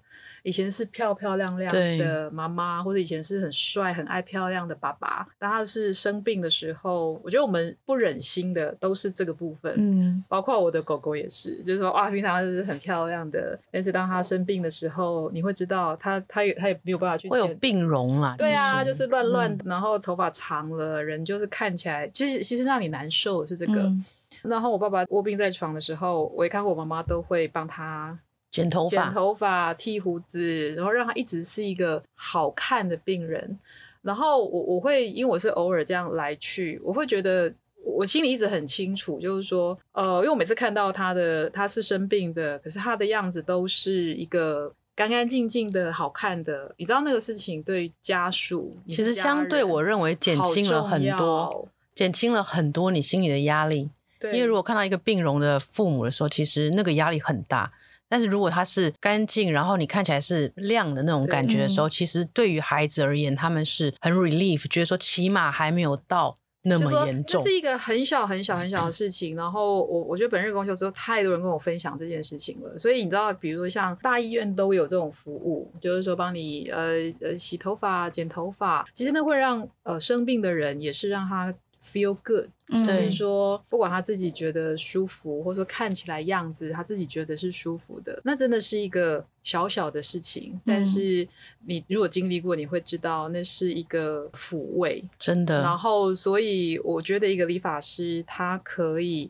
[0.47, 5.27] 以前是漂漂亮亮的妈妈，或者以前是很帅、很爱漂亮的爸爸。
[5.37, 9.73] 当他是生病的时候，我觉得我们不忍心的都是这个部分。
[9.75, 17.27] 嗯，包括我的狗狗也是，就是说哇，平常就是很漂亮的，但是当他生病的时候，你会知道他他也他也没有办法去。
[17.27, 18.33] 会有病容啊。
[18.37, 23.81] 对啊，就是乱乱、嗯，然后头发长了，人就是看起来，其实其实让你难受是这个。
[23.81, 24.05] 嗯
[24.43, 28.17] 然后我爸爸卧病在床的时候，我也看过我妈妈都会帮他
[28.57, 33.57] 剪头发、剪头发、剃胡子，然后让他一直是一个好看的病人。
[34.01, 46.73] 然后我我会因为我是偶尔这样来去，我会觉得我心里一直很清楚，就是说，呃，因为我每次看到他的他是生病的，可是他的样子都是一个干干净净的好看的。
[46.77, 53.89] 你知道那个事情对家属其实相对我认为减轻了很多，减轻了很多你心里的压力。
[54.19, 57.73] 对，因为如果看到一个病容的父母的时候，其实那个压力很大。
[58.09, 67.41] 但是如果它是干净，然后你看起来是亮的那种感觉的时候，其实对于孩子而言，他们是很 relief，觉得说起码还没有到那么严重。
[67.41, 69.35] 这是一个很小很小很小的事情。
[69.35, 72.77] 然后我我觉得本日公休之后，太多人跟我分享这件事情了。
[72.77, 82.47] 所以你知道，比如说像大医院都有这种服务，就是说帮你呃呃洗头发、剪头发，其实那会让呃生病的人也是让他 feel good。
[82.69, 90.59] 就是说，不管他自己觉得舒服，或者说看起来样子他自己觉得是舒服的，那真的是一个小小的事情。
[90.65, 91.25] 但是
[91.65, 95.61] 你如果经历过，你会知道那是一个抚慰，真的。
[95.61, 99.29] 然后，所以我觉得一个理发师他可以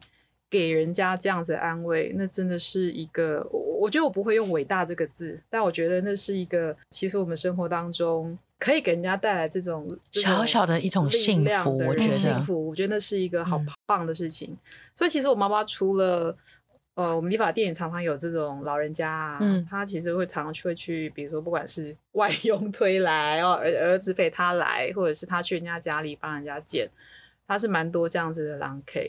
[0.50, 3.48] 给人家这样子安慰，那真的是一个。
[3.52, 8.36] 我我觉得我不会用伟大这个字，但我觉得那是一个，其实我们生活当中。
[8.60, 14.50] 可以给人家带来这种小小的一种幸福，我觉得幸福，我觉得那是一个好棒的事情。
[14.52, 14.58] 嗯、
[14.96, 16.36] 所以其实我妈妈除了
[16.96, 26.90] 呃，我们理发店也常常有这种老人家啊，嗯，他其实会常常会去，比如说不管是外佣推来，然后儿儿子陪他来，或者是他去人家家里帮人家剪，
[27.48, 29.08] 他是蛮多这样子的人可以。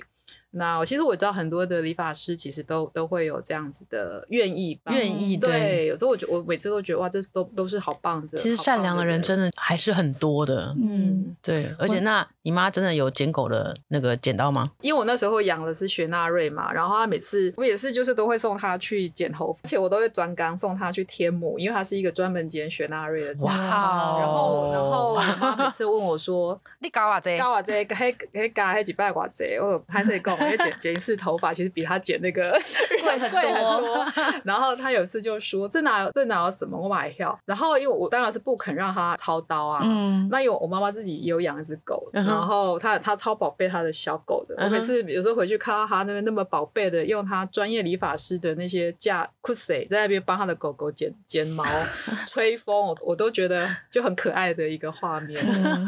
[0.51, 8.39] 那我其实我知道很多的理发师其实都都会有这样子的愿意愿意对，对，有时候我觉我每次都觉得哇，这都都是好棒的。
[8.39, 11.71] 其实善良的人真的还是很多的，嗯，对。
[11.79, 14.71] 而且那你妈真的有剪狗的那个剪刀吗？
[14.81, 23.35] 因为我那时候养的是雪纳瑞嘛，然后他每次我也是就是都会送他去剪头发，而且我都会专岗送他去贴膜，因为他是一个专门剪雪纳瑞的。
[23.45, 23.53] 哇！
[23.53, 27.37] 然后然后我妈每次问我说：“你搞啊这？
[27.37, 27.85] 搞啊这？
[27.95, 30.38] 还还搞还几百块这？”我还是讲。
[30.41, 32.51] 因为剪剪一次头发，其实比他剪那个
[33.03, 33.41] 贵很多。
[33.41, 34.07] 很多
[34.45, 36.79] 然后他有一次就说：“这哪有这哪有什么？
[36.79, 39.81] 我买票。”然后因为我当然是不肯让他操刀啊。
[39.85, 40.29] 嗯。
[40.31, 44.55] 那因为我妈妈自己也有养一只狗，嗯、然后他他超宝贝他的小狗的。
[44.59, 51.65] 嗯、我每次有时候回去看到他那边那么宝贝的，用他专业理发师的那些架 cussy 在那边帮他的狗狗剪剪毛、
[52.27, 55.43] 吹风，我我都觉得就很可爱的一个画面。
[55.47, 55.87] 嗯、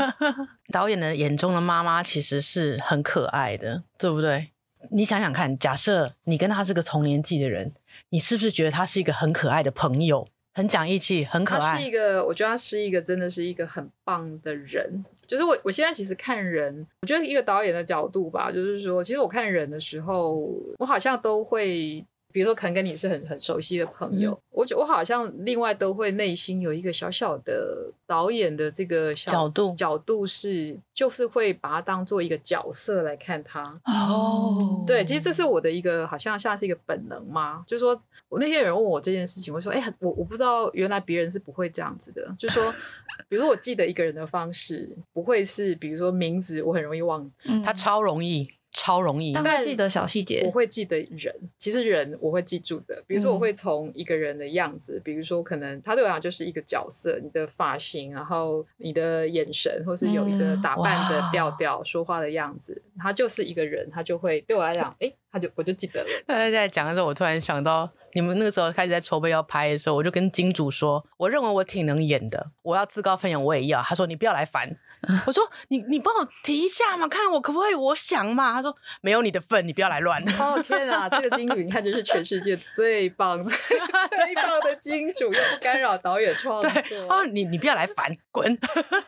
[0.70, 4.50] 导演的眼中的妈妈其实是很可爱的，对不对？
[4.90, 7.72] 你想想看，假设你跟他是个同年纪的人，
[8.08, 11.60] 你是不是觉得他是一个很可爱的朋友，很讲义气，很可爱？
[11.74, 15.04] 他是一个，我觉得他是一个，真的是一个很棒的人。
[15.26, 20.34] 就是我，我现在其实看人，我觉得一个导演的角度吧，就是说，其实我看人的时候，
[20.78, 22.04] 我好像都会。
[22.32, 33.62] 比如说，可能跟你是很很熟悉的朋友，嗯、我我好像另外都会内心有一个小小的导演的这个角度，角度是就是会把它当做一个角色来看他。
[33.84, 42.72] 哦，对，其实这是我的一个好像像是一个本能嘛，就是说我那天有人问我这件事情，我说，哎、欸，我我不知道原来别人是不会这样子的，就是说，
[43.28, 48.48] 比如说我记得一个人的方式不会是，比如说名字我很容易忘记，嗯、他超容易。
[48.72, 50.42] 超容易，但会记得小细节。
[50.46, 53.02] 我会记得人，其实人我会记住的。
[53.06, 66.08] 比如说，我会从一个人的样子，嗯、比如说可能他对我来讲就是一个角色，你的发型，然后你的眼神，或是有一个打扮的调调、嗯、说话的样子，他就是一个人，他就会对我来讲，哎、欸，他就我就记得了。
[66.26, 73.82] 他在在讲的时候，我突然想到，你们那个时候开始在筹备要拍的时候，我就跟金主说，我认为我挺能演的，我要自告奋勇，我也要。
[73.82, 74.78] 他说你不要来烦。
[75.26, 77.74] 我说你你帮我提一下嘛，看我可不可以？
[77.74, 78.52] 我想嘛。
[78.52, 80.22] 他说没有你的份，你不要来乱。
[80.38, 86.70] 哦天啊，这个金主你看就是全世界最棒最 最棒的金主，又不干扰导演创作。
[86.70, 88.58] 对哦，你你不要来烦，滚。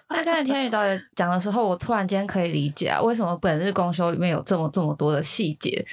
[0.08, 5.84] 那刚才天宇导演讲的时候，我突然间可以理解啊，为什么本日公休里面有这么这么多的细节。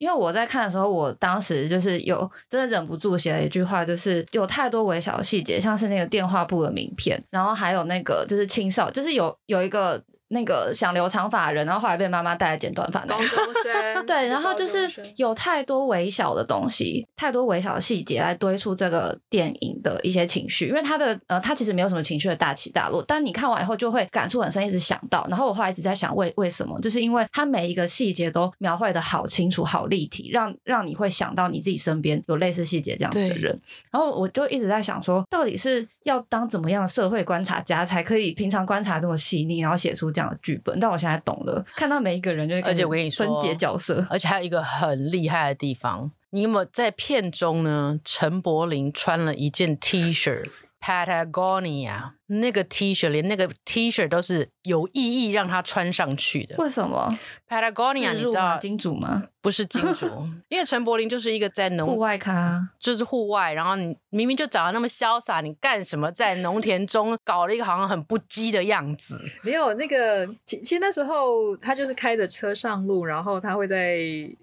[0.00, 10.02] 因为我在看的时候，我当时就是有真的忍不住写了一句话，就是有太多微小的细节，像是那个电话簿的名片，然后还有那个就是青少，就是有有一个。
[10.30, 13.04] 那个想留长发的人，然后后来被妈妈带来剪短发。
[13.06, 20.68] 高中生 对，然后就是有太多微小的东西，太多微小的细节来堆出这个电影的一些情绪。
[20.68, 25.26] 因为他的呃，他其实没有什么情绪的大起大落，但你看完以后就会感触很深，一直想到。
[25.28, 33.58] 然后我后来一直在想为为什么，就是因为他每一个细节都描绘的好清楚、好立体，让让你会想到你自己身边有类似细节这样子的人。
[33.90, 41.64] 然后我就一直在想说，到底是要当怎么样的社会观察家，才可以平常观察这么细腻，然后写出这剧本，但我现在懂了。
[41.76, 47.98] 看到每一个人就，就而且我跟你说，分解角色，而且还有一个很厉害的地方，你有没有在片中呢？
[48.04, 50.48] 陈柏霖穿了一件 T 恤
[50.80, 52.12] ，Patagonia。
[52.38, 56.54] 那个 T 恤，连那个 T 恤都是有意义让他穿上去的。
[56.58, 59.24] 为什么？Patagonia，你知道金主吗？
[59.42, 60.06] 不是金主，
[60.48, 63.54] 因为陈柏霖就是一个在农户外咖，就是户外。
[63.54, 69.18] 然后你明明就长得那么潇洒，你干什么在农田中搞了一个好像很不羁的样子？
[69.42, 73.98] 没有那个，其其实那时候他就是开着车上路，然后他会在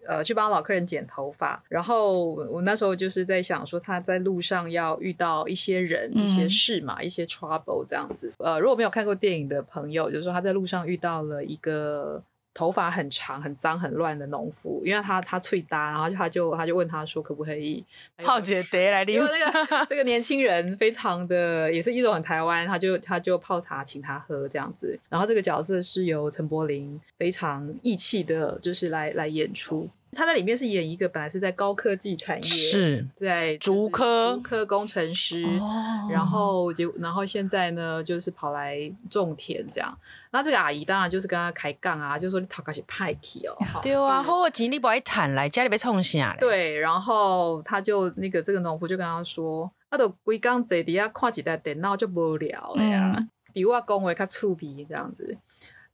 [0.08, 1.64] 呃去帮老客人剪头发。
[1.70, 7.77] 然后我那时候就是在想说，他在路上要遇到一些人、嗯、一些事嘛，一些 trouble。
[7.86, 12.22] 这样子，呃，如果没有看过电影的朋友，就是说他在路上遇到了一个
[12.54, 17.84] 头发很长、很脏、很乱的农夫，因为他他脆搭，然后他就他就问他说可不可以
[18.18, 29.88] 泡姐得来因为那个 这个年轻人非常的也是一种很台湾，他就他就泡茶请他喝这样子，然后这个角色是由陈柏霖非常义气的，就是来来演出。
[30.18, 39.96] 他在里面是演一个本来是在高科技产业，是在竹科竹科工程师，哦、然后结然后现在呢就是跑来种田这样。
[40.32, 46.38] 那这个阿姨当然就是跟他开杠啊，就说你头壳是派去哦， 对啊，好我钱你不爱谈来，家里被冲下来。
[46.40, 53.16] 对，然后他就那个这个农夫就跟他说，他都规工在底下看几台电脑就无聊了呀，
[53.54, 55.38] 比我讲话较趣味这样子。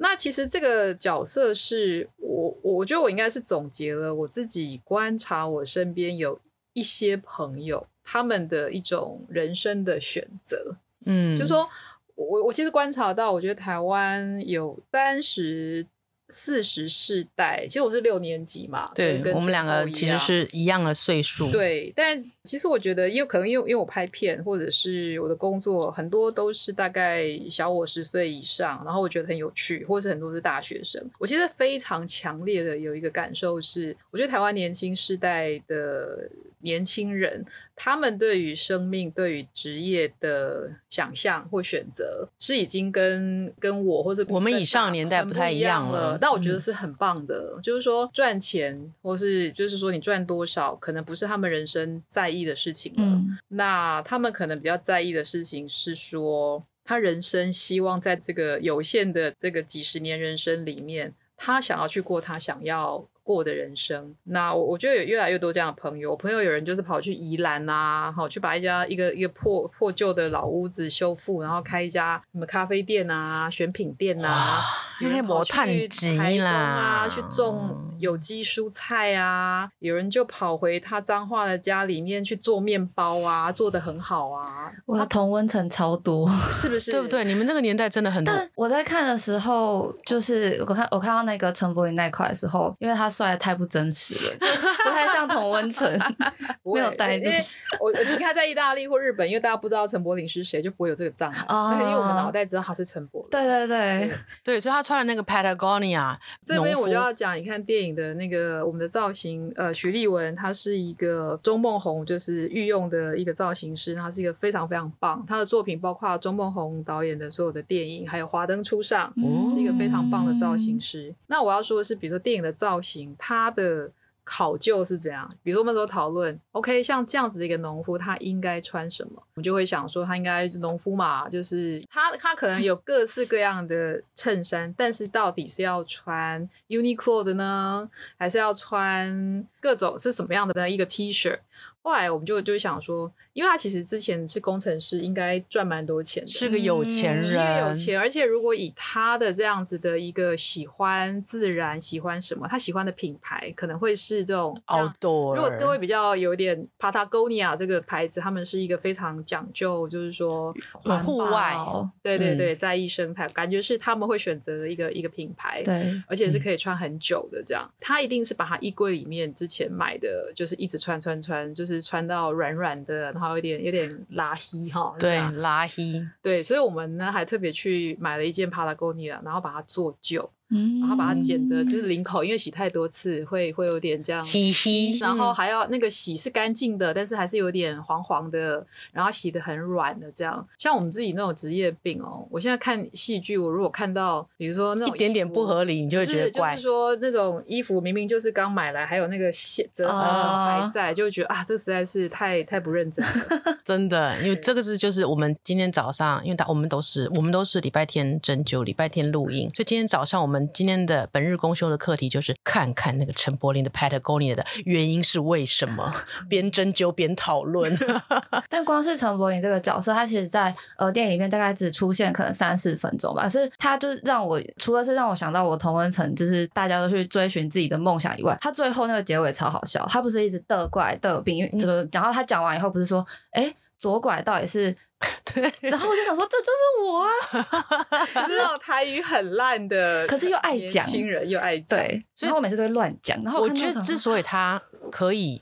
[0.04, 6.38] 那其实这个角色是我，我觉得我应该是总结了我自己观察我身边有
[6.74, 11.68] 一些朋友他们的一种人生的选择，嗯，就说
[12.16, 15.88] 我我其实观察到，我觉得台湾有三十。
[16.30, 21.52] 四十世代，其实我是六年级嘛，对，跟我们两个其实是一样的岁数。
[21.52, 31.04] 对，但其实我觉得，因为可能因为因为我拍片或者是我的工作，很多都是大概小我十岁以上，然后我觉得很有趣，或者是很多是大学生。
[31.20, 36.30] 我其实非常强烈的有一个感受是，我觉得台湾年轻世代的
[36.64, 37.46] 年轻人。
[37.76, 46.16] 他们对于生命、对于职业的想象或选择，是已经跟跟我或者我们以上年代不太一样了。
[46.22, 53.02] 那我觉得是很棒的，嗯、就是说赚钱，或是就是说你赚多少，可能不是他们人生在意的事情了。
[53.02, 66.12] 嗯、那他们可能比较在意的事情是说，他人生希望在这个有限的这个几十年人生里面，他想要去过他想要过的人生，那我我觉得有越来越多这样的朋友。
[66.12, 74.60] 我朋友有人就是跑去宜兰啊，好去把一家一个一个破破旧的老屋子修复，然后开一家什么咖啡店啊、选品店啊。
[75.00, 79.70] 有人跑去台东啊，去种有机蔬菜啊。
[79.80, 84.72] 有人就跑回他彰化的家里面去做面包啊，做的很好啊。
[84.88, 86.92] 哇，同温层超多， 是不是？
[86.92, 87.24] 对不对？
[87.24, 88.34] 你们那个年代真的很多。
[88.34, 93.13] 但我在看的时候，就是我看我看到那个陈柏霖那块的时候，因为他。
[93.14, 94.38] 帅的太不真实了，
[94.84, 95.88] 不太像童温层，
[96.66, 97.24] 没有带入。
[97.24, 97.46] 因为
[97.80, 101.46] 我你看在意大利或日本，因为大家不知道陈柏霖是谁，就不会有这个障碍。
[101.48, 103.30] 哦、因为我们脑袋知道他是陈柏霖。
[103.30, 121.10] 对对对对，对，所以他穿的那个 Patagonia，这边我就要讲，你看电影的那个我们的造型，呃，徐立文他是一个钟梦红就是御用的一个造型师，他是一个非常非常棒，他的作品包括钟梦红导演的所有的电影，还有《华灯初上》，嗯，是一个非常棒的造型师。
[121.10, 123.03] 嗯、那我要说的是，比如说电影的造型。
[123.18, 123.92] 他的
[124.26, 125.30] 考究是怎样？
[125.44, 129.12] 比如说我们说讨论，OK，像这样子的一个农夫，他应该穿什么？
[129.16, 140.70] 我们就会想说，他应该农夫嘛，就是他他可能有各式各样的衬衫，但是到底是要穿 Uniqlo 的呢，还是要穿各种是什么样的呢？
[140.70, 141.38] 一个 T 恤？
[141.82, 148.00] 后来我们就就想说，因为他其实之前是工程师，应该赚蛮多钱的，是个有钱人，是个有钱。
[148.00, 155.36] 而且如果以他的这样子的一个喜欢自然，喜欢什么，他喜欢的品牌可能会是这种 outdoor。
[155.36, 160.56] 如果各位比较有点 Patagonia 这个牌子，他们是一个非常讲究，就是说
[161.04, 161.54] 户外，
[162.02, 167.70] 对对对，在意生态，感觉是他们会选择的一个一个品牌，对，而且是可以穿很久的这样。
[167.82, 171.74] 他一定是把他衣柜里面之前买的，就是一直穿穿穿，就是。
[171.74, 180.30] 是穿到软软的，然后有点有点拉稀哈，对，拉稀，对，所以我们呢还特别去买了一件 Patagonia，然后把它做旧。
[180.54, 185.00] 嗯，然后把它剪的，就是领口，因为洗太多次会会有点这样，嘻嘻。
[185.00, 190.48] 然后还要那个洗是干净的，但是还是有点黄黄的，然后洗的很软的这样。
[190.60, 196.52] 像我们自己那种职业病哦，我现在看戏剧，我如果看到比如说那种一点点不合理，你就会觉得怪。
[196.52, 203.58] 就是说那种衣服明明就是刚买来，还有那个线折痕还在，就会觉得啊，这实在是太太不认真了。
[203.66, 210.43] 真的，因为这个是就是我们今天早上，因为他我们都是我们都是礼拜天针灸，礼拜天录音，所以今天早上我们。
[210.54, 215.94] 今天的本日公休的课题就是看看那个陈柏霖的 Patagonia 的原因是为什么，
[216.28, 217.78] 边针灸边讨论。
[218.50, 233.54] 但光是陈柏霖这个角色，他其实在呃电影里面大概只出现可能三四分钟吧，是他就让我除了是让我想到我同温层，就是大家都去追寻自己的梦想以外，他最后那个结尾超好笑，他不是一直得怪得病，因为这个，然后他讲完以后不是说，哎。
[233.84, 234.74] 左拐到底是
[235.36, 243.22] 对，然后我就想说，这就是我啊，知道台语很烂的，可是又爱讲，亲人又爱讲，对，所以我每次都会乱讲。
[243.26, 245.42] 然后我觉得之所以他可以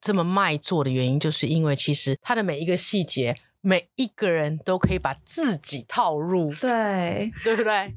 [0.00, 7.92] 这么卖座的原因，就是因为其实他的每一个细节，每一个人都可以把自己套入，对，对不对？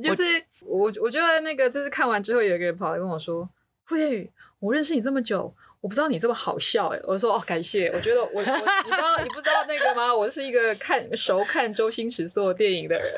[0.00, 0.22] 就是
[0.60, 3.50] 我，我觉得那个，就是看完之后，有一个人跑来跟我说
[3.84, 4.30] ：“傅天宇，
[4.60, 5.52] 我认识你这么久。”
[5.84, 7.00] 我不知道你这么好笑哎！
[7.02, 7.88] 我说哦，感谢。
[7.88, 8.46] 我觉得我，我你
[8.90, 10.14] 知道你不知道那个吗？
[10.14, 13.12] 我是一个看熟看周星驰所有电影的人，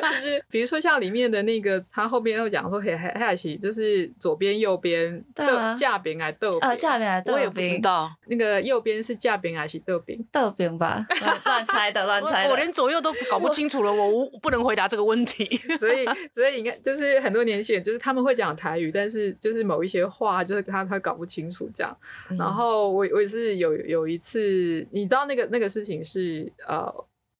[0.00, 5.44] 就是 比如说像里面的那个，他后边又讲说嘿嘿嘿西，就是左边右边豆
[5.76, 10.24] 架饼还豆啊，架饼还豆饼，我也不知道那个右边是架饼还是豆饼？
[10.30, 11.04] 豆饼吧，
[11.44, 15.60] 乱猜的乱猜的 我，我连左右都搞不清楚了，我无不能回答这个问题。
[15.76, 16.04] 所以
[16.36, 21.98] 所以你看，就是很多年轻人，就是他们会讲台语，但是就是某一些话，就是他他搞不清楚这样。
[22.38, 26.92] 然后我我也是有有一次，你知道那个那个事情是呃，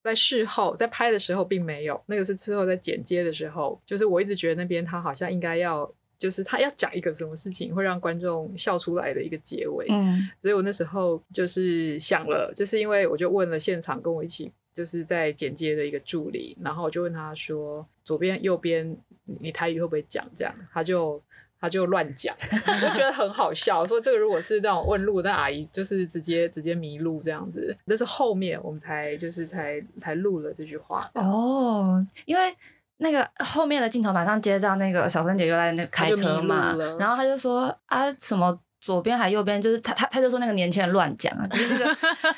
[0.03, 18.97] 在事后在拍的时候并没有，那个是之后在剪接的时候，就是我一直觉得那边他好像应该要，就是他要讲一个什么事情会让观众笑出来的一个结尾，嗯，所以我那时候就是想了，就是因为我就问了现场跟我一起就是在剪接的一个助理，然后我就问他说左边右边
[19.41, 21.23] 你台语会不会讲这样，他就。
[21.63, 23.87] 他就乱讲，我 就觉得很好笑。
[23.87, 27.75] 说这个如果是那种问路那阿姨，就是直接直接迷路这样子。
[27.87, 32.55] 但是后面我们才就是才才录了这句话哦，因为
[32.97, 38.59] 那个后面的镜头马上接到那个小芬姐又在那开车嘛，然后他就说啊什么。
[38.83, 41.85] 左边还右边，就是他他他就说那个年轻人乱讲啊，就是那个，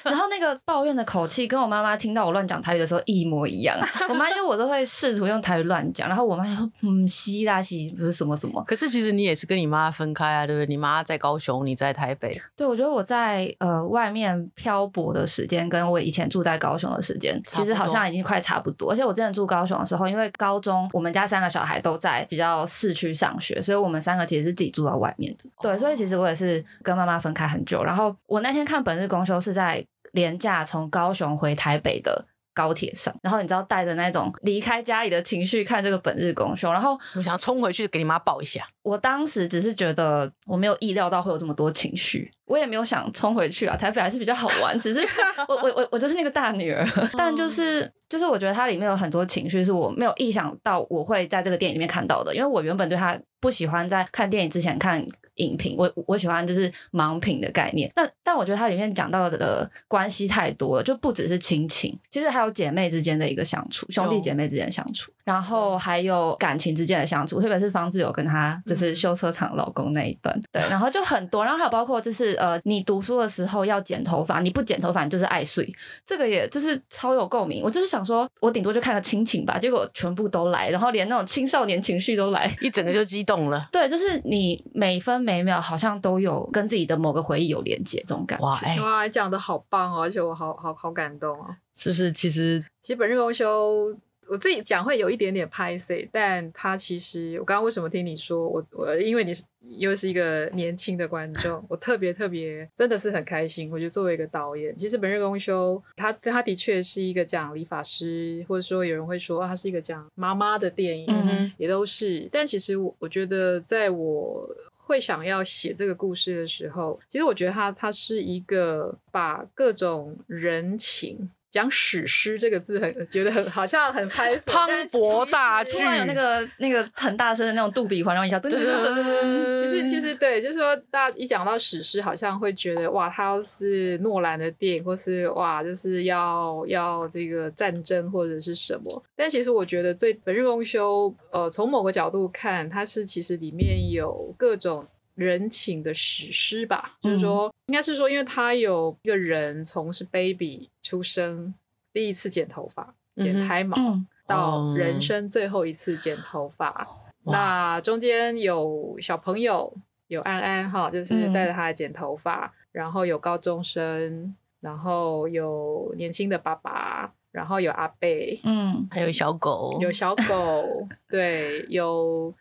[0.02, 3.74] 然后那个抱怨的口气跟我妈妈听到我乱讲台语的时候一模一样。
[4.10, 8.62] 我妈因为我都会试图用台语乱讲，然后我妈说嗯，西啦西不是什么什么。
[8.66, 10.66] 可是其实你也是跟你妈分开啊，对不对？
[10.66, 12.38] 你妈在高雄，你在台北。
[12.54, 18.92] 对，我觉得我在呃外面漂泊的时间，跟我以前住在高雄的时间，其实好像已经快差不多。
[18.92, 25.48] 而且我之前住高雄的时候，因为高中我们家三个小孩都在比较市区上学，所以我们三个其实是自己住在外面的。
[25.62, 26.33] 对，所以其实我也。
[26.34, 38.64] 是跟妈妈分开很久，然后我那天看本日公休是在廉价从高雄回台北的高铁上，然后你知道带着那种离开家里的情绪看这个本日公休，然后我想冲回去给你妈抱一下。
[38.82, 43.76] 我当时只是觉得我没有意料到会有这么多情绪，我也没有想冲回去啊。
[43.76, 45.00] 台北还是比较好玩，只是
[45.48, 55.04] 我我我我就是那个大女儿，但就是就是我觉得它里面有很多情绪是我没有意想到我会在这个电影里面看到的，因为我原本对它不喜欢在看电影之前看。
[55.36, 65.10] 影评，我我喜欢就是盲品的概念，但但我觉得它里面讲到的关系太多了，就不只是亲情，其实还有姐妹之间的一个相处，兄弟姐妹之间相处。
[65.24, 75.66] 然后还有感情之间的相处，特别是方志友跟他就是修车厂老公那一段，对， 然后就很多，然后还有包括就是呃，你读书的时候要剪头发，你不剪头发你就是爱睡，
[76.04, 77.62] 这个也就是超有共鸣。
[77.64, 83.66] 我就是想说，我顶多就看个亲情吧，结果全部都来，然后连那种青少年情绪都来，一整个就激动了。
[83.72, 88.44] 对，就是你每分每秒好像都有跟自己的某个回忆有连接，这种感觉。
[88.44, 91.46] 哇，哎，哇，讲的好棒哦，而且我好好好感动哦。
[91.74, 92.12] 是不是？
[92.12, 93.96] 其实其实本日公休。
[94.28, 99.42] 我自己讲会有一点点拍谢，但他其实我刚刚为什么听你说我我因为你是
[99.78, 103.70] 又是一个年轻的观众，我特别特别真的是很开心。
[103.70, 112.28] 我觉得作为一个导演，其实本日公休他他的确是一个讲理发师，或者说有人会说他是一个讲妈妈的电影，嗯，也都是。
[112.30, 121.30] 但其实我我觉得在我会想要写这个故事的时候，其实我觉得他他是一个把各种人情。
[121.54, 129.60] 讲史诗这个字很觉得很好像很拍 磅礴大剧，有那个那个很大声的那种杜比环绕一下，噔噔噔。
[129.62, 139.04] 其 实其实对，就是说大家一讲到史诗，好像会觉得哇，他要是诺兰的电影，或是哇，就是要要这个战争或者是什么。
[139.14, 144.84] 但其实我觉得最本日公休，呃，从某个角度看，它是其实里面有各种。
[145.14, 151.54] 人情的史诗吧，就是说，嗯、应该是说，因为他有一个人从是 baby 出生，
[151.92, 153.92] 第一次剪头发、剪胎毛，嗯。
[153.92, 156.86] 嗯、到人生最后一次剪头发，
[157.24, 159.72] 嗯、那中间有小朋友，
[160.08, 172.34] 有安安哈，就是带着他来剪头发，嗯、然后有高中生，然后有年轻的爸爸，然后有阿贝，嗯，还有小狗，有小狗，对，有。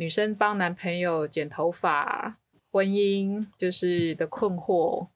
[0.00, 2.38] 女生帮男朋友剪头发，
[2.72, 5.08] 婚姻就是的困惑，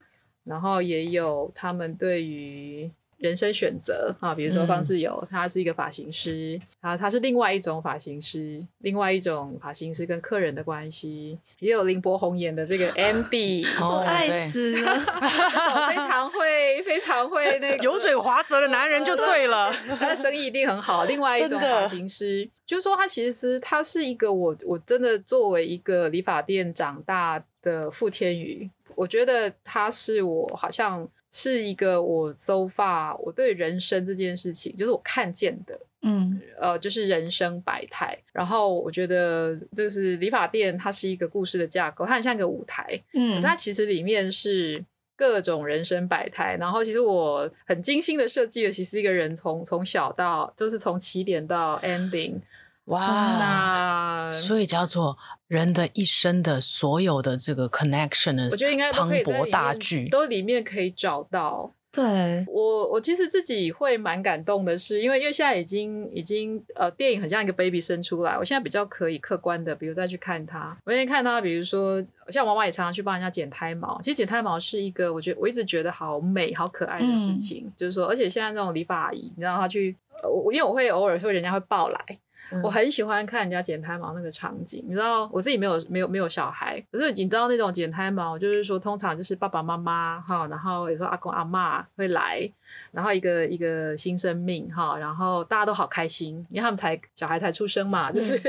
[0.43, 2.91] 然后也有他们对于。
[3.25, 14.99] 人生选择啊，比如说方志友，嗯、他是一个发型师，他他是另外一种发型师，另外一种发型师跟客人的关系，也有林柏宏演的这个 MB， 我爱死了，
[15.89, 21.05] 非常会非常会那个油嘴滑舌的男人就对了， 他的生意一定很好。
[21.05, 31.09] 另外一种发型师，就是说他其实他是一个我我真的作为一个理发店长大的傅天宇，我觉得他是我好像。
[31.37, 38.17] 是一个我 so far 我对人生这件事情，就是我看见的，嗯，呃，就是人生百态。
[38.31, 44.81] 然后我觉得，就是理发店，它是一个故事的架构，它很像一个舞台，嗯，可是它其实里面是
[45.17, 46.55] 各种人生百态。
[46.55, 52.39] 然后其实我很精心的设计了，其实一个人从从小到，就是从起点到 ending。
[52.85, 55.17] 哇，那所以叫做
[55.47, 61.71] 人的一生的所有的这个 connection 的，我觉得应该磅礴大剧都里面可以找到。
[61.91, 82.19] 对，我，我其实自己会蛮感动的是，因为因为现在已经已经呃电影很像一个 baby 生出来，我现在比较可以客观的，比如再去看他，我愿意看他，比如说像我妈妈也常常去帮人家剪胎毛，其实剪胎毛是一个我觉得我一直觉得好美好可爱的事情，嗯、就是说，而且现在那种理发阿姨，你知道她去，我因为我会偶尔说人家会抱来。
[82.63, 92.49] 我很喜欢看人家剪胎毛那个场景，你知道，我自己没有没有没有小孩，可是你知道那种剪胎毛，就是说通常就是爸爸妈妈哈，然后有时候阿公阿嬷会来，
[92.91, 98.39] 然后一个一个新生命哈，然后大家都好开心，因为他们才小孩才出生嘛，就是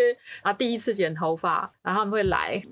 [0.42, 2.62] 啊第一次剪头发，然后他们会来。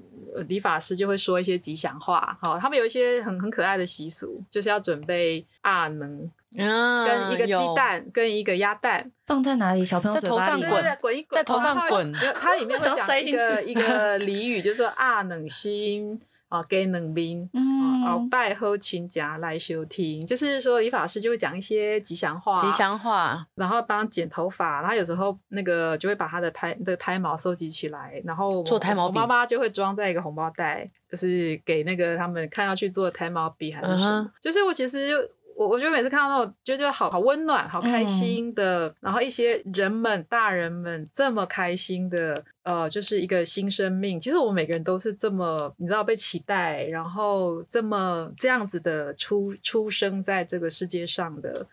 [0.43, 9.85] 理发师就会说一些吉祥话，好，他们有一些很很可爱的习俗，就是要准备阿能，跟一个鸡蛋，跟一个鸭蛋，放在哪里？
[9.87, 10.70] 小朋友在头上滚，
[11.01, 12.12] 滚一滚，在头上滚。
[12.35, 16.20] 它里面会 讲一个一个俚语，就是说阿能心。
[16.55, 35.16] 啊，给冷冰，嗯，哦，拜后亲家来修听，就是说理发师就会讲一些吉祥话，吉祥话，然后帮剪头发，然后有时候那个就会把他的胎的胎毛收集起来，然后做胎毛笔，妈妈就会装在一个红包袋，就是给那个他们看要去做胎毛笔还是什么，就是我其实就。
[35.57, 44.18] 我我觉得每次看到那种，就觉得好好温暖、好开心的，嗯、然后一些人们、大人们这么开心的，呃，就是一个新生命。
[44.18, 51.66] 其实我们每个人都是这么，你知道被期待，然后这么这样子的出出生在这个世界上的。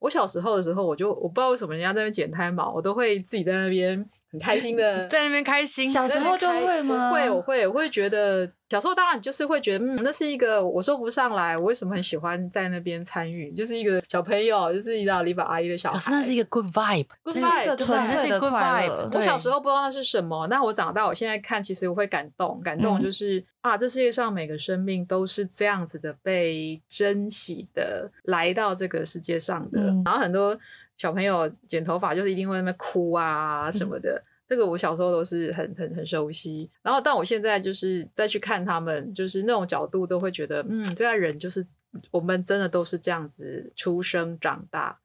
[0.00, 4.08] 我小时候的时候，我就我不知道为什么人家在那边剪胎毛，我都会自己在那边。
[4.30, 5.90] 很开心的， 在那边开心。
[5.90, 7.10] 小时候就会吗？
[7.10, 15.96] 会，我会，我会觉得小时候当然就是会觉得，嗯，那是一个我说不上来，我为什么很喜欢在那边参与，就是一个小朋友，就是遇到理发阿姨的小孩。
[15.98, 19.16] 可是那是一个 good vibe，good vibe，对，那是一个 good vibe。
[19.16, 30.58] 我小时候不知道那是什么，那我长大，我现在看，其实我会感动，感动就是、嗯、啊，这世界上每个生命都是这样子的被珍惜的来到这个世界上的，嗯、然后很多。
[30.98, 34.16] 小朋友剪头发就是一定会在那边哭啊什么的。
[34.16, 36.68] 嗯、这个我小时候都是很很很熟悉。
[36.82, 41.64] 然后，但我现在就是再去看他们，就是那种角度都会觉得，嗯，这样人就是
[42.10, 44.98] 我们真的都是这样子出生长大。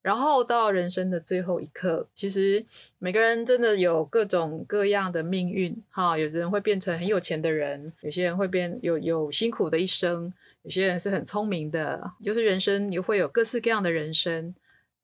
[0.00, 2.64] 然后到人生的最后一刻，其实
[3.00, 6.16] 每个人真的有各种各样的命运哈。
[6.16, 10.32] 有的人会变成很有钱的人，有些人会变有有辛苦的一生，
[10.62, 14.54] 有些人是很聪明的，就是人生你会有各式各样的人生。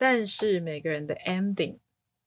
[0.03, 1.77] 但是每个人的 ending，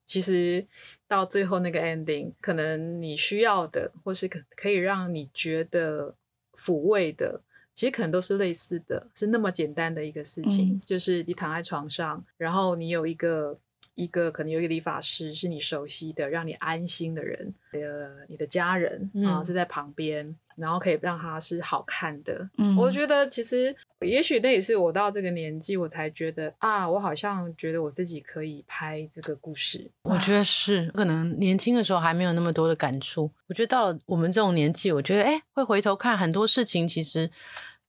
[0.05, 0.65] 其实
[1.09, 6.15] 到最后那个 ending，可能你需要的，或是可可以让你觉得
[6.53, 7.41] 抚慰的。
[7.73, 13.59] 其实可能都是类似的，是那么简单的一个事情，嗯、就是你躺在床上，然后你有一个
[13.95, 22.49] 一个可能有一个理发师是你熟悉的，让你安心的人，呃，你的家人啊是在旁边，然后可以让它是好看的。
[22.57, 29.89] 嗯，我觉得其实也许那也是我到这个年纪，我才觉得啊，我好像觉得我自己可以拍这个故事。
[30.03, 33.31] 我觉得是，可能年轻的时候还没有那么多的感触。
[33.47, 37.31] 我觉得到了我们这种年纪，我觉得哎，会回头看很多事情，其实。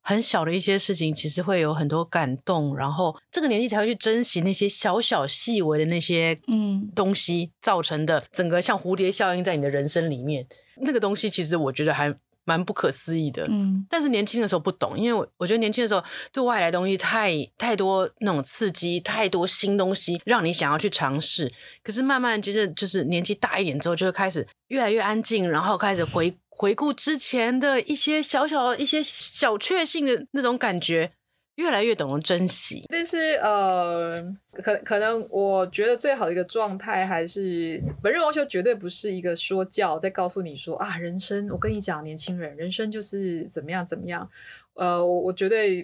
[0.08, 10.46] 很小的一些事情，其实会有很多感动，然后这个年纪才会去珍惜那些小小细微的那些嗯东西造成的整个像蝴蝶效应在你的人生里面，
[10.76, 12.16] 那个东西其实我觉得还
[12.46, 13.46] 蛮不可思议的。
[13.50, 21.52] 嗯，但是年轻的时候不懂，因为我我觉得年轻的时候对外来的东西太太多那种刺激，太多新东西让你想要去尝试。
[21.82, 26.34] 可是慢慢其实就是年纪大一点之后，就会开始越来越安静，然后开始回。
[26.58, 31.12] 回顾之前的一些小小一些小确幸的那种感觉，
[31.56, 32.84] 越来越懂得珍惜。
[32.88, 34.22] 但是呃，
[34.62, 44.28] 可可能我觉得最好的一个状态还是本日王秀绝对不是一个说教，在告诉你说啊，人生我跟你讲，年轻人，人生就是怎么样怎么样。
[44.74, 45.78] 呃，我我绝对，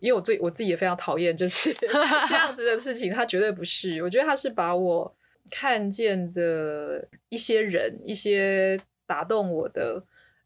[0.00, 1.72] 因为我最我自己也非常讨厌就是
[2.28, 4.02] 这样子的事情，他绝对不是。
[4.02, 5.14] 我觉得他是把我
[5.50, 10.02] 看见的一些人，一些打动我的。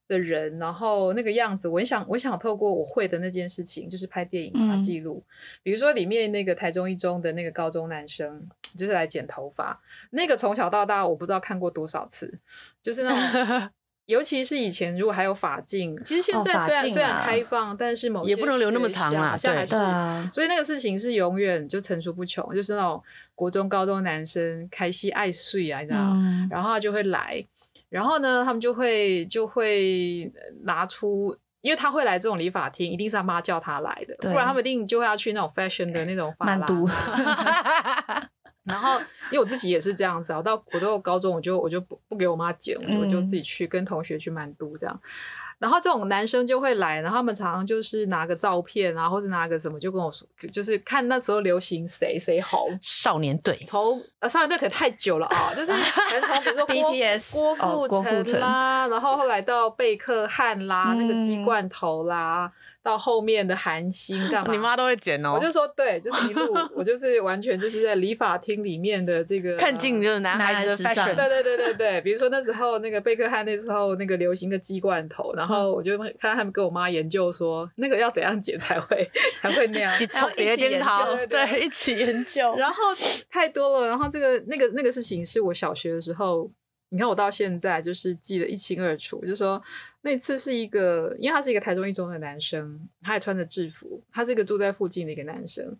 [0.08, 5.22] 的人，然后那个样子，我想，我想透过我会的那件事情，就是拍电影啊记录。
[5.22, 5.30] 嗯、
[5.62, 9.78] 比如说里面那个台中一中的那个高中男生，就是来剪头发，
[10.10, 12.40] 那个从小到大我不知道看过多少次，
[12.80, 13.70] 就是那种，
[14.06, 23.02] 尤其是以前如果还有法镜，其实现在虽然、哦、虽然开放，但是某些也不能留那么长啊，像还是，对所以那个事情是永远就层出不穷，就是那种
[23.34, 27.44] 国中高中男生开戏爱睡啊，你知道，嗯、然后他就会来。
[27.88, 30.30] 然后呢，他们就会就会
[30.62, 36.66] 拿出，因为他会来这种理发厅，一定是他妈叫他来的，不然他们一定就会要去那种 fashion 的那种发廊。
[36.66, 36.86] 都
[38.64, 38.98] 然后，
[39.30, 45.00] 因为我自己也是这样子啊，我到我到高中，我就我就不不给我妈剪，我就自己去跟同学去曼都这样。
[45.58, 62.52] 然后这种男生就会来，然后他们常常就是拿个照片啊，或者拿个什么，就跟我说，就是看那时候流行谁谁红少年队，从呃少年队可太久了啊，就是能从比如说郭 BTS 郭富城啦，然后后来到贝克汉啦，嗯、那个鸡冠头啦。
[62.82, 64.52] 到后面的韩星干嘛？
[64.52, 65.34] 你妈都会剪哦。
[65.34, 71.14] 我就说对，就是一路，我就是完全就是在理发厅里面的这个 看尽就是男孩子的 fashion。
[71.14, 79.10] 对对对对对，比如说那时候那个贝克汉那时候那个流行的鸡冠头，然后我就看他们跟我妈研究说那个要怎样剪才会
[79.42, 82.54] 才会那样，一起研究，对，一起研究。
[82.56, 82.82] 然后
[83.28, 86.50] 太多了，然后这个那个那个事情是我小学的时候，
[86.90, 89.62] 你看我到现在就是记得一清二楚，就是说。
[90.02, 95.76] 那次是一个，因为他是一个台中一中的男生，他也穿着制服，他是一个住在附近的一个男生。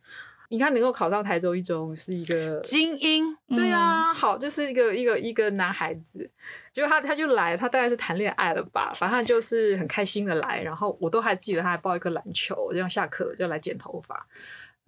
[0.50, 6.28] 你看，能够考上台中一中是一个精英，对啊，好，就是一个一个一个男孩子。
[6.72, 10.62] 结果他他就来，他大概是谈恋爱了吧，反正就是很开心的来。
[10.62, 14.26] 然后我都还记得，他还抱一个篮球，这样下课就来剪头发。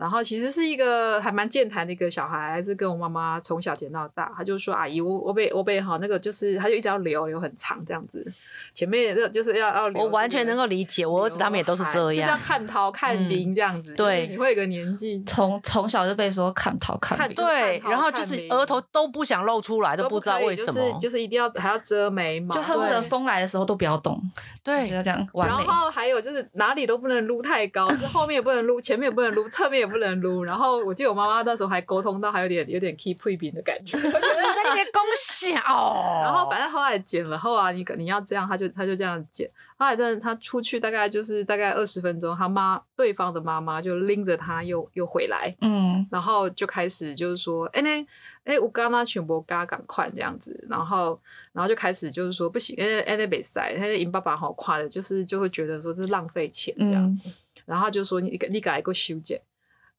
[0.00, 4.32] 然后其实是一个还蛮健谈的一个小孩，还是跟我妈妈从小剪到大。
[4.34, 8.26] 他就说：“阿姨，我我被我被哈那个，就是他就一直要留留很长这样子，
[8.72, 13.92] 前面就就是要要留。”我完全能够理解，我儿子他们也都是这样，就像看桃看林这样子。
[13.92, 17.34] 对，你会有个年纪，从从小就被说看桃看林。
[17.34, 24.18] 对，然后就是额头都不想露出来，都不知道为什么，就是就是一定要还要遮眉毛，就恨不得风来的时候都不要动。
[24.62, 25.28] 对，要这样。
[25.34, 30.70] 然后还有就是哪里都不能撸太高，就后面也不能撸，前面也不能撸，侧面也不能撸，然后。
[30.80, 36.20] 我记得我妈妈那时候还沟通到，还有点有点 keep 配饼的感觉，我觉得在那边恭喜哦。
[36.22, 39.50] 然后反正后来剪了后啊，你你要这样，他就他就这样剪。
[39.76, 48.06] 后来但他出去大概就是大概二十分钟，他妈对方的妈妈就拎着他又又回来，嗯，然后就开始就是说，哎呢
[48.44, 51.20] 哎我刚刚全部嘎赶快这样子，然后
[51.52, 57.32] 然后就开始就是说不行，哎哎那比赛，他因爸爸好快的，就是就会觉得说这是浪费钱这样，嗯、
[57.66, 59.40] 然后就说你你改一个修剪。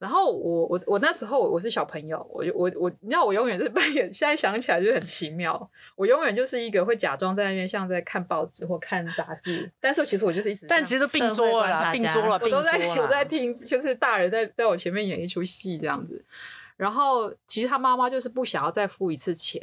[0.01, 5.69] 然后我我我那时候我是小朋友，我我我，你知道我永远就是 扮演，现在想起来就很奇妙。
[5.95, 16.25] 我永远就是一个会假装在那边像在看报纸或看杂志，但是其实我就是一直，但其实并桌了，并桌了，我都在我在听， 就是大人在在我前面演一出戏这样子。
[16.81, 19.61] 然后其实他妈妈就是不想要再付一次钱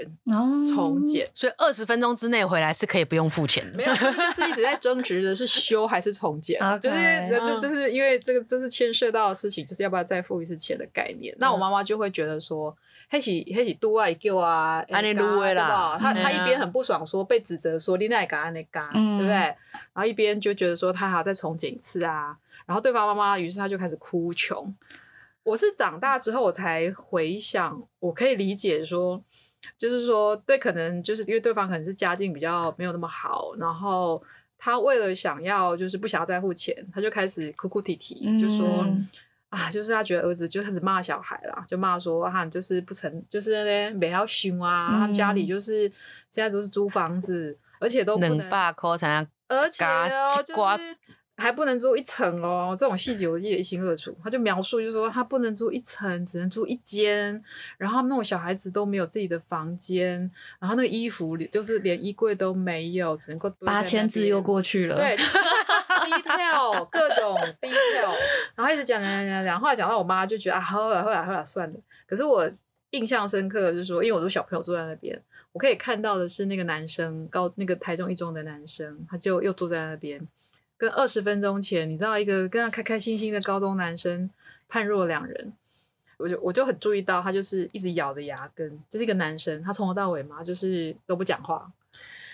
[0.68, 3.76] 重检，哦、所以二十分钟之内回来是可以不用付钱的。
[3.76, 6.78] 没有，就是一直在争执的是修还是重剪， Okay.
[7.28, 11.34] 就是这这是因为这个这是牵涉到的事情，就是要不要再付一次钱的概念。
[11.34, 12.72] 嗯、那我妈妈就会觉得说，
[13.10, 19.32] 黑起黑起多爱救啊，安尼撸位啦，他他一边很不爽说被指责说你那个安尼嘎，对不对？
[19.32, 19.56] 然
[19.94, 24.72] 后一边就觉得说他还要再重检一次啊，然后对方妈妈于是他就开始哭穷。
[25.48, 29.22] 我是长大之后，我才回想，我可以理解说，
[29.78, 34.22] 就是说，对，可能就是因为对方可能是家境比较没有那么好，然后
[34.58, 38.86] 他为了想要，就是不想要再付钱，他就开始哭哭啼啼，嗯、就说
[39.48, 45.90] 啊，就是他觉得儿子就开始骂小孩啦，就骂说啊，就是不成，就是那边没要凶啊，嗯、他们家里就是
[46.30, 48.50] 现在都是租房子，而且都不能，
[49.48, 50.96] 而且哦，就是。
[51.40, 54.14] 还不能租一层哦，这种细节我记得一清二楚。
[54.22, 57.40] 他就描述，就是说他不能租一层，只能租一间。
[57.76, 60.18] 然后那种小孩子都没有自己的房间，
[60.58, 64.96] 然后那个衣服就是连衣柜都没有，只能够八千字又过去了。
[64.96, 68.14] 对，detail 各种 detail，
[68.56, 71.76] 然后一直讲讲讲讲讲，后来讲到我妈就觉得啊，后来后来后来算了。
[72.06, 72.50] 可是我
[72.90, 75.16] 印象深刻的就是说，因为我都小朋友坐在那边，
[75.52, 80.20] 我可以看到的是那个男生高那个台中一中的男生，他就又坐在那边。
[80.78, 84.30] 跟二十分钟前，你知道一个跟他开开心心的高中男生
[84.68, 85.52] 判若两人，
[86.16, 91.68] 我就我就很注意到他就是一直咬着牙根，就是一个男生，他从头到尾嘛就是都不讲话，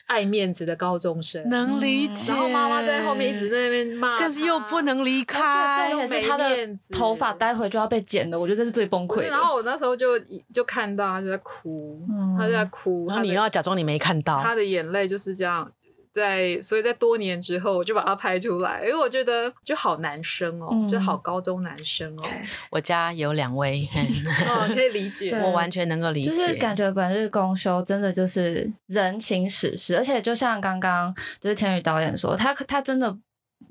[0.07, 2.33] 爱面子的高中生，能理解。
[2.33, 6.45] 然后妈妈在后面一直在那边骂，但是又不能离开，重点是他的
[6.93, 9.29] 头发待会就要被剪了，我觉得这是最崩溃的。
[9.29, 10.19] 然后我那时候就
[10.53, 15.73] 就看到他就在哭，嗯、他就在哭，然后你又要假装你没看到，他的眼泪就是这样。
[16.15, 22.23] 在，所以在多年之后，我就把它拍出来，因为我觉得就好男生哦，嗯、就好高中男生哦。
[22.71, 23.89] 我家有两位，
[24.47, 26.31] 哦，可以理解，我完全能够理解。
[26.31, 33.19] 就是感觉本日公休真的就是人情史诗，而且就像刚刚就是天宇导演说，他他真的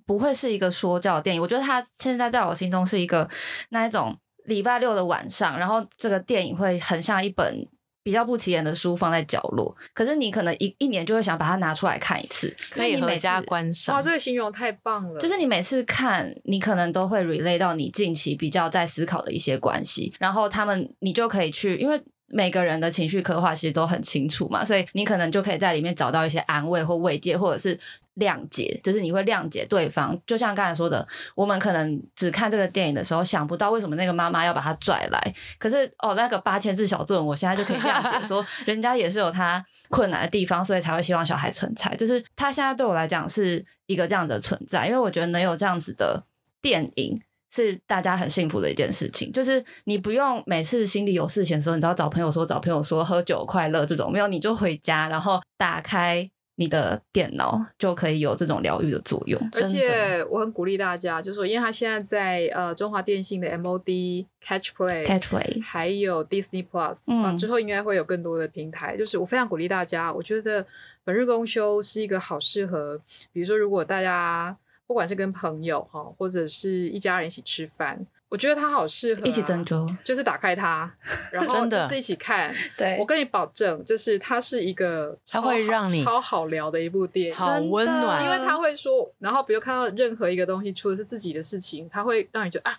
[0.06, 1.42] 不会是一个说教电影。
[1.42, 3.30] 我觉得他现在在我心中是一个
[3.70, 4.14] 那一种
[4.44, 7.66] 礼拜六的晚上，然后这个电影会很像一本。
[8.04, 13.96] 比较不起眼的书放在角落，可是你可能一一年就会想把它拿出来看一次，可以每家观赏。
[13.96, 15.20] 哇，这个形容太棒了！
[15.20, 22.02] 就是你每次看，你可能都会 relate 到你近期比较在思考的一些关系，然后他们你就可以去，因为
[22.34, 27.80] 每个人的情绪刻画其实都很清楚嘛，所以你可能就可以在里面找到一些安慰或慰藉，或者是。
[28.18, 31.04] 谅解，就是你会谅解对方，就像刚才说的，
[31.34, 46.24] 我们可能只看这个电影的时候想不到为什么那个妈妈要把他拽来，可是哦，那个八千字小作文，我现在就可以谅解，说 人家也是有他困难的地方，所以才会希望小孩成才，就是他现在对我来讲是一个这样子的存在，因为我觉得能有这样子的
[46.62, 47.20] 电影
[47.54, 56.30] 是大家很幸福的一件事情，就是你不用每次心里有事情的时候，你只要找朋友说，找朋友说喝酒快乐这种，没有你就回家，然后打开。
[56.56, 68.96] 你的电脑就可以有这种疗愈的作用，而且我很鼓励大家，就是说，因为他现在在呃中华电信的 MOD Catch Play Catch Play，还有 Disney Plus，嗯，啊，之后应该会有更多的平台。
[68.96, 70.64] 就是我非常鼓励大家，我觉得
[71.04, 73.02] 本日公休是一个好适合，
[73.32, 74.56] 比如说如果大家
[74.94, 78.06] 不管是跟朋友哈，或者是一家人一起吃饭。
[78.30, 80.92] 我觉得它好适合、啊、一起斟酌，就是打开它，
[81.34, 82.54] 然后就是一起看。
[82.78, 88.24] 对，我跟你保证，就是它是一个超它会让你超好聊的一部电影，好温暖。
[88.24, 92.78] 因为他会说，然后比如看到任何一个东西，除了是自己的事情，他会让你觉得啊，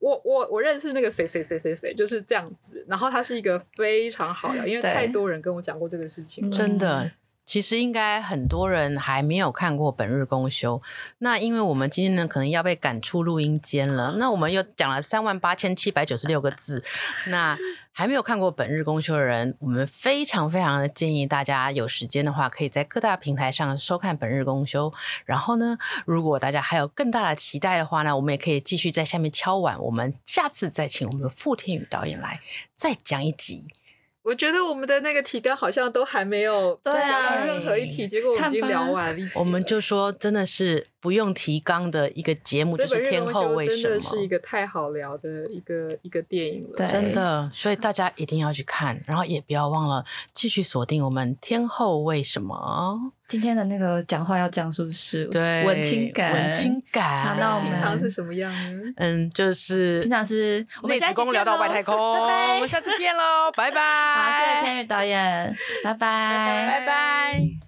[0.00, 2.84] 我我我认识那个谁谁谁谁谁，就是这样子。
[2.86, 7.10] 然后它是一个非常好聊，因为太多人跟我讲过这个事情了，真的。
[7.46, 10.78] 其实应该很多人还没有看过《本日公休》，
[11.18, 16.82] 那因为我们今天呢可能要被赶出录音间了，那我们又讲了三万八千七百九十六个字，
[17.28, 17.56] 那
[17.92, 24.90] 还没有看过《本日公休》的人，我们非常非常的建议大家有时间的话，可以在各大平台上收看《本日公休》。
[25.24, 32.40] 然后呢，如果大家还有更大的期待的话呢，我们也可以继续在下面敲碗，我们下次再请我们的傅天宇导演来
[32.74, 33.66] 再讲一集。
[34.24, 39.14] 我觉得我们的那个提纲好像都还没有对啊任何一题，结果我们已经聊完了。
[39.14, 50.02] 对我们就说，真的是不用提纲的一个节目，就是《天后为什么》，真的是一个太好聊的一个一个电影了，真的，所以大家一定要去看，然后也不要忘了
[50.32, 52.56] 继续锁定我们《天后为什么》。
[53.28, 57.36] 今天的那个讲话要讲述的是对文青感，文青感。
[57.38, 58.82] 那我们平常是什么样呢？
[58.96, 63.80] 嗯，就是平常是内子宫聊到外太空，拜拜，我们下次见喽，拜拜。
[64.14, 67.64] 好，谢谢天宇导演，拜拜，拜拜。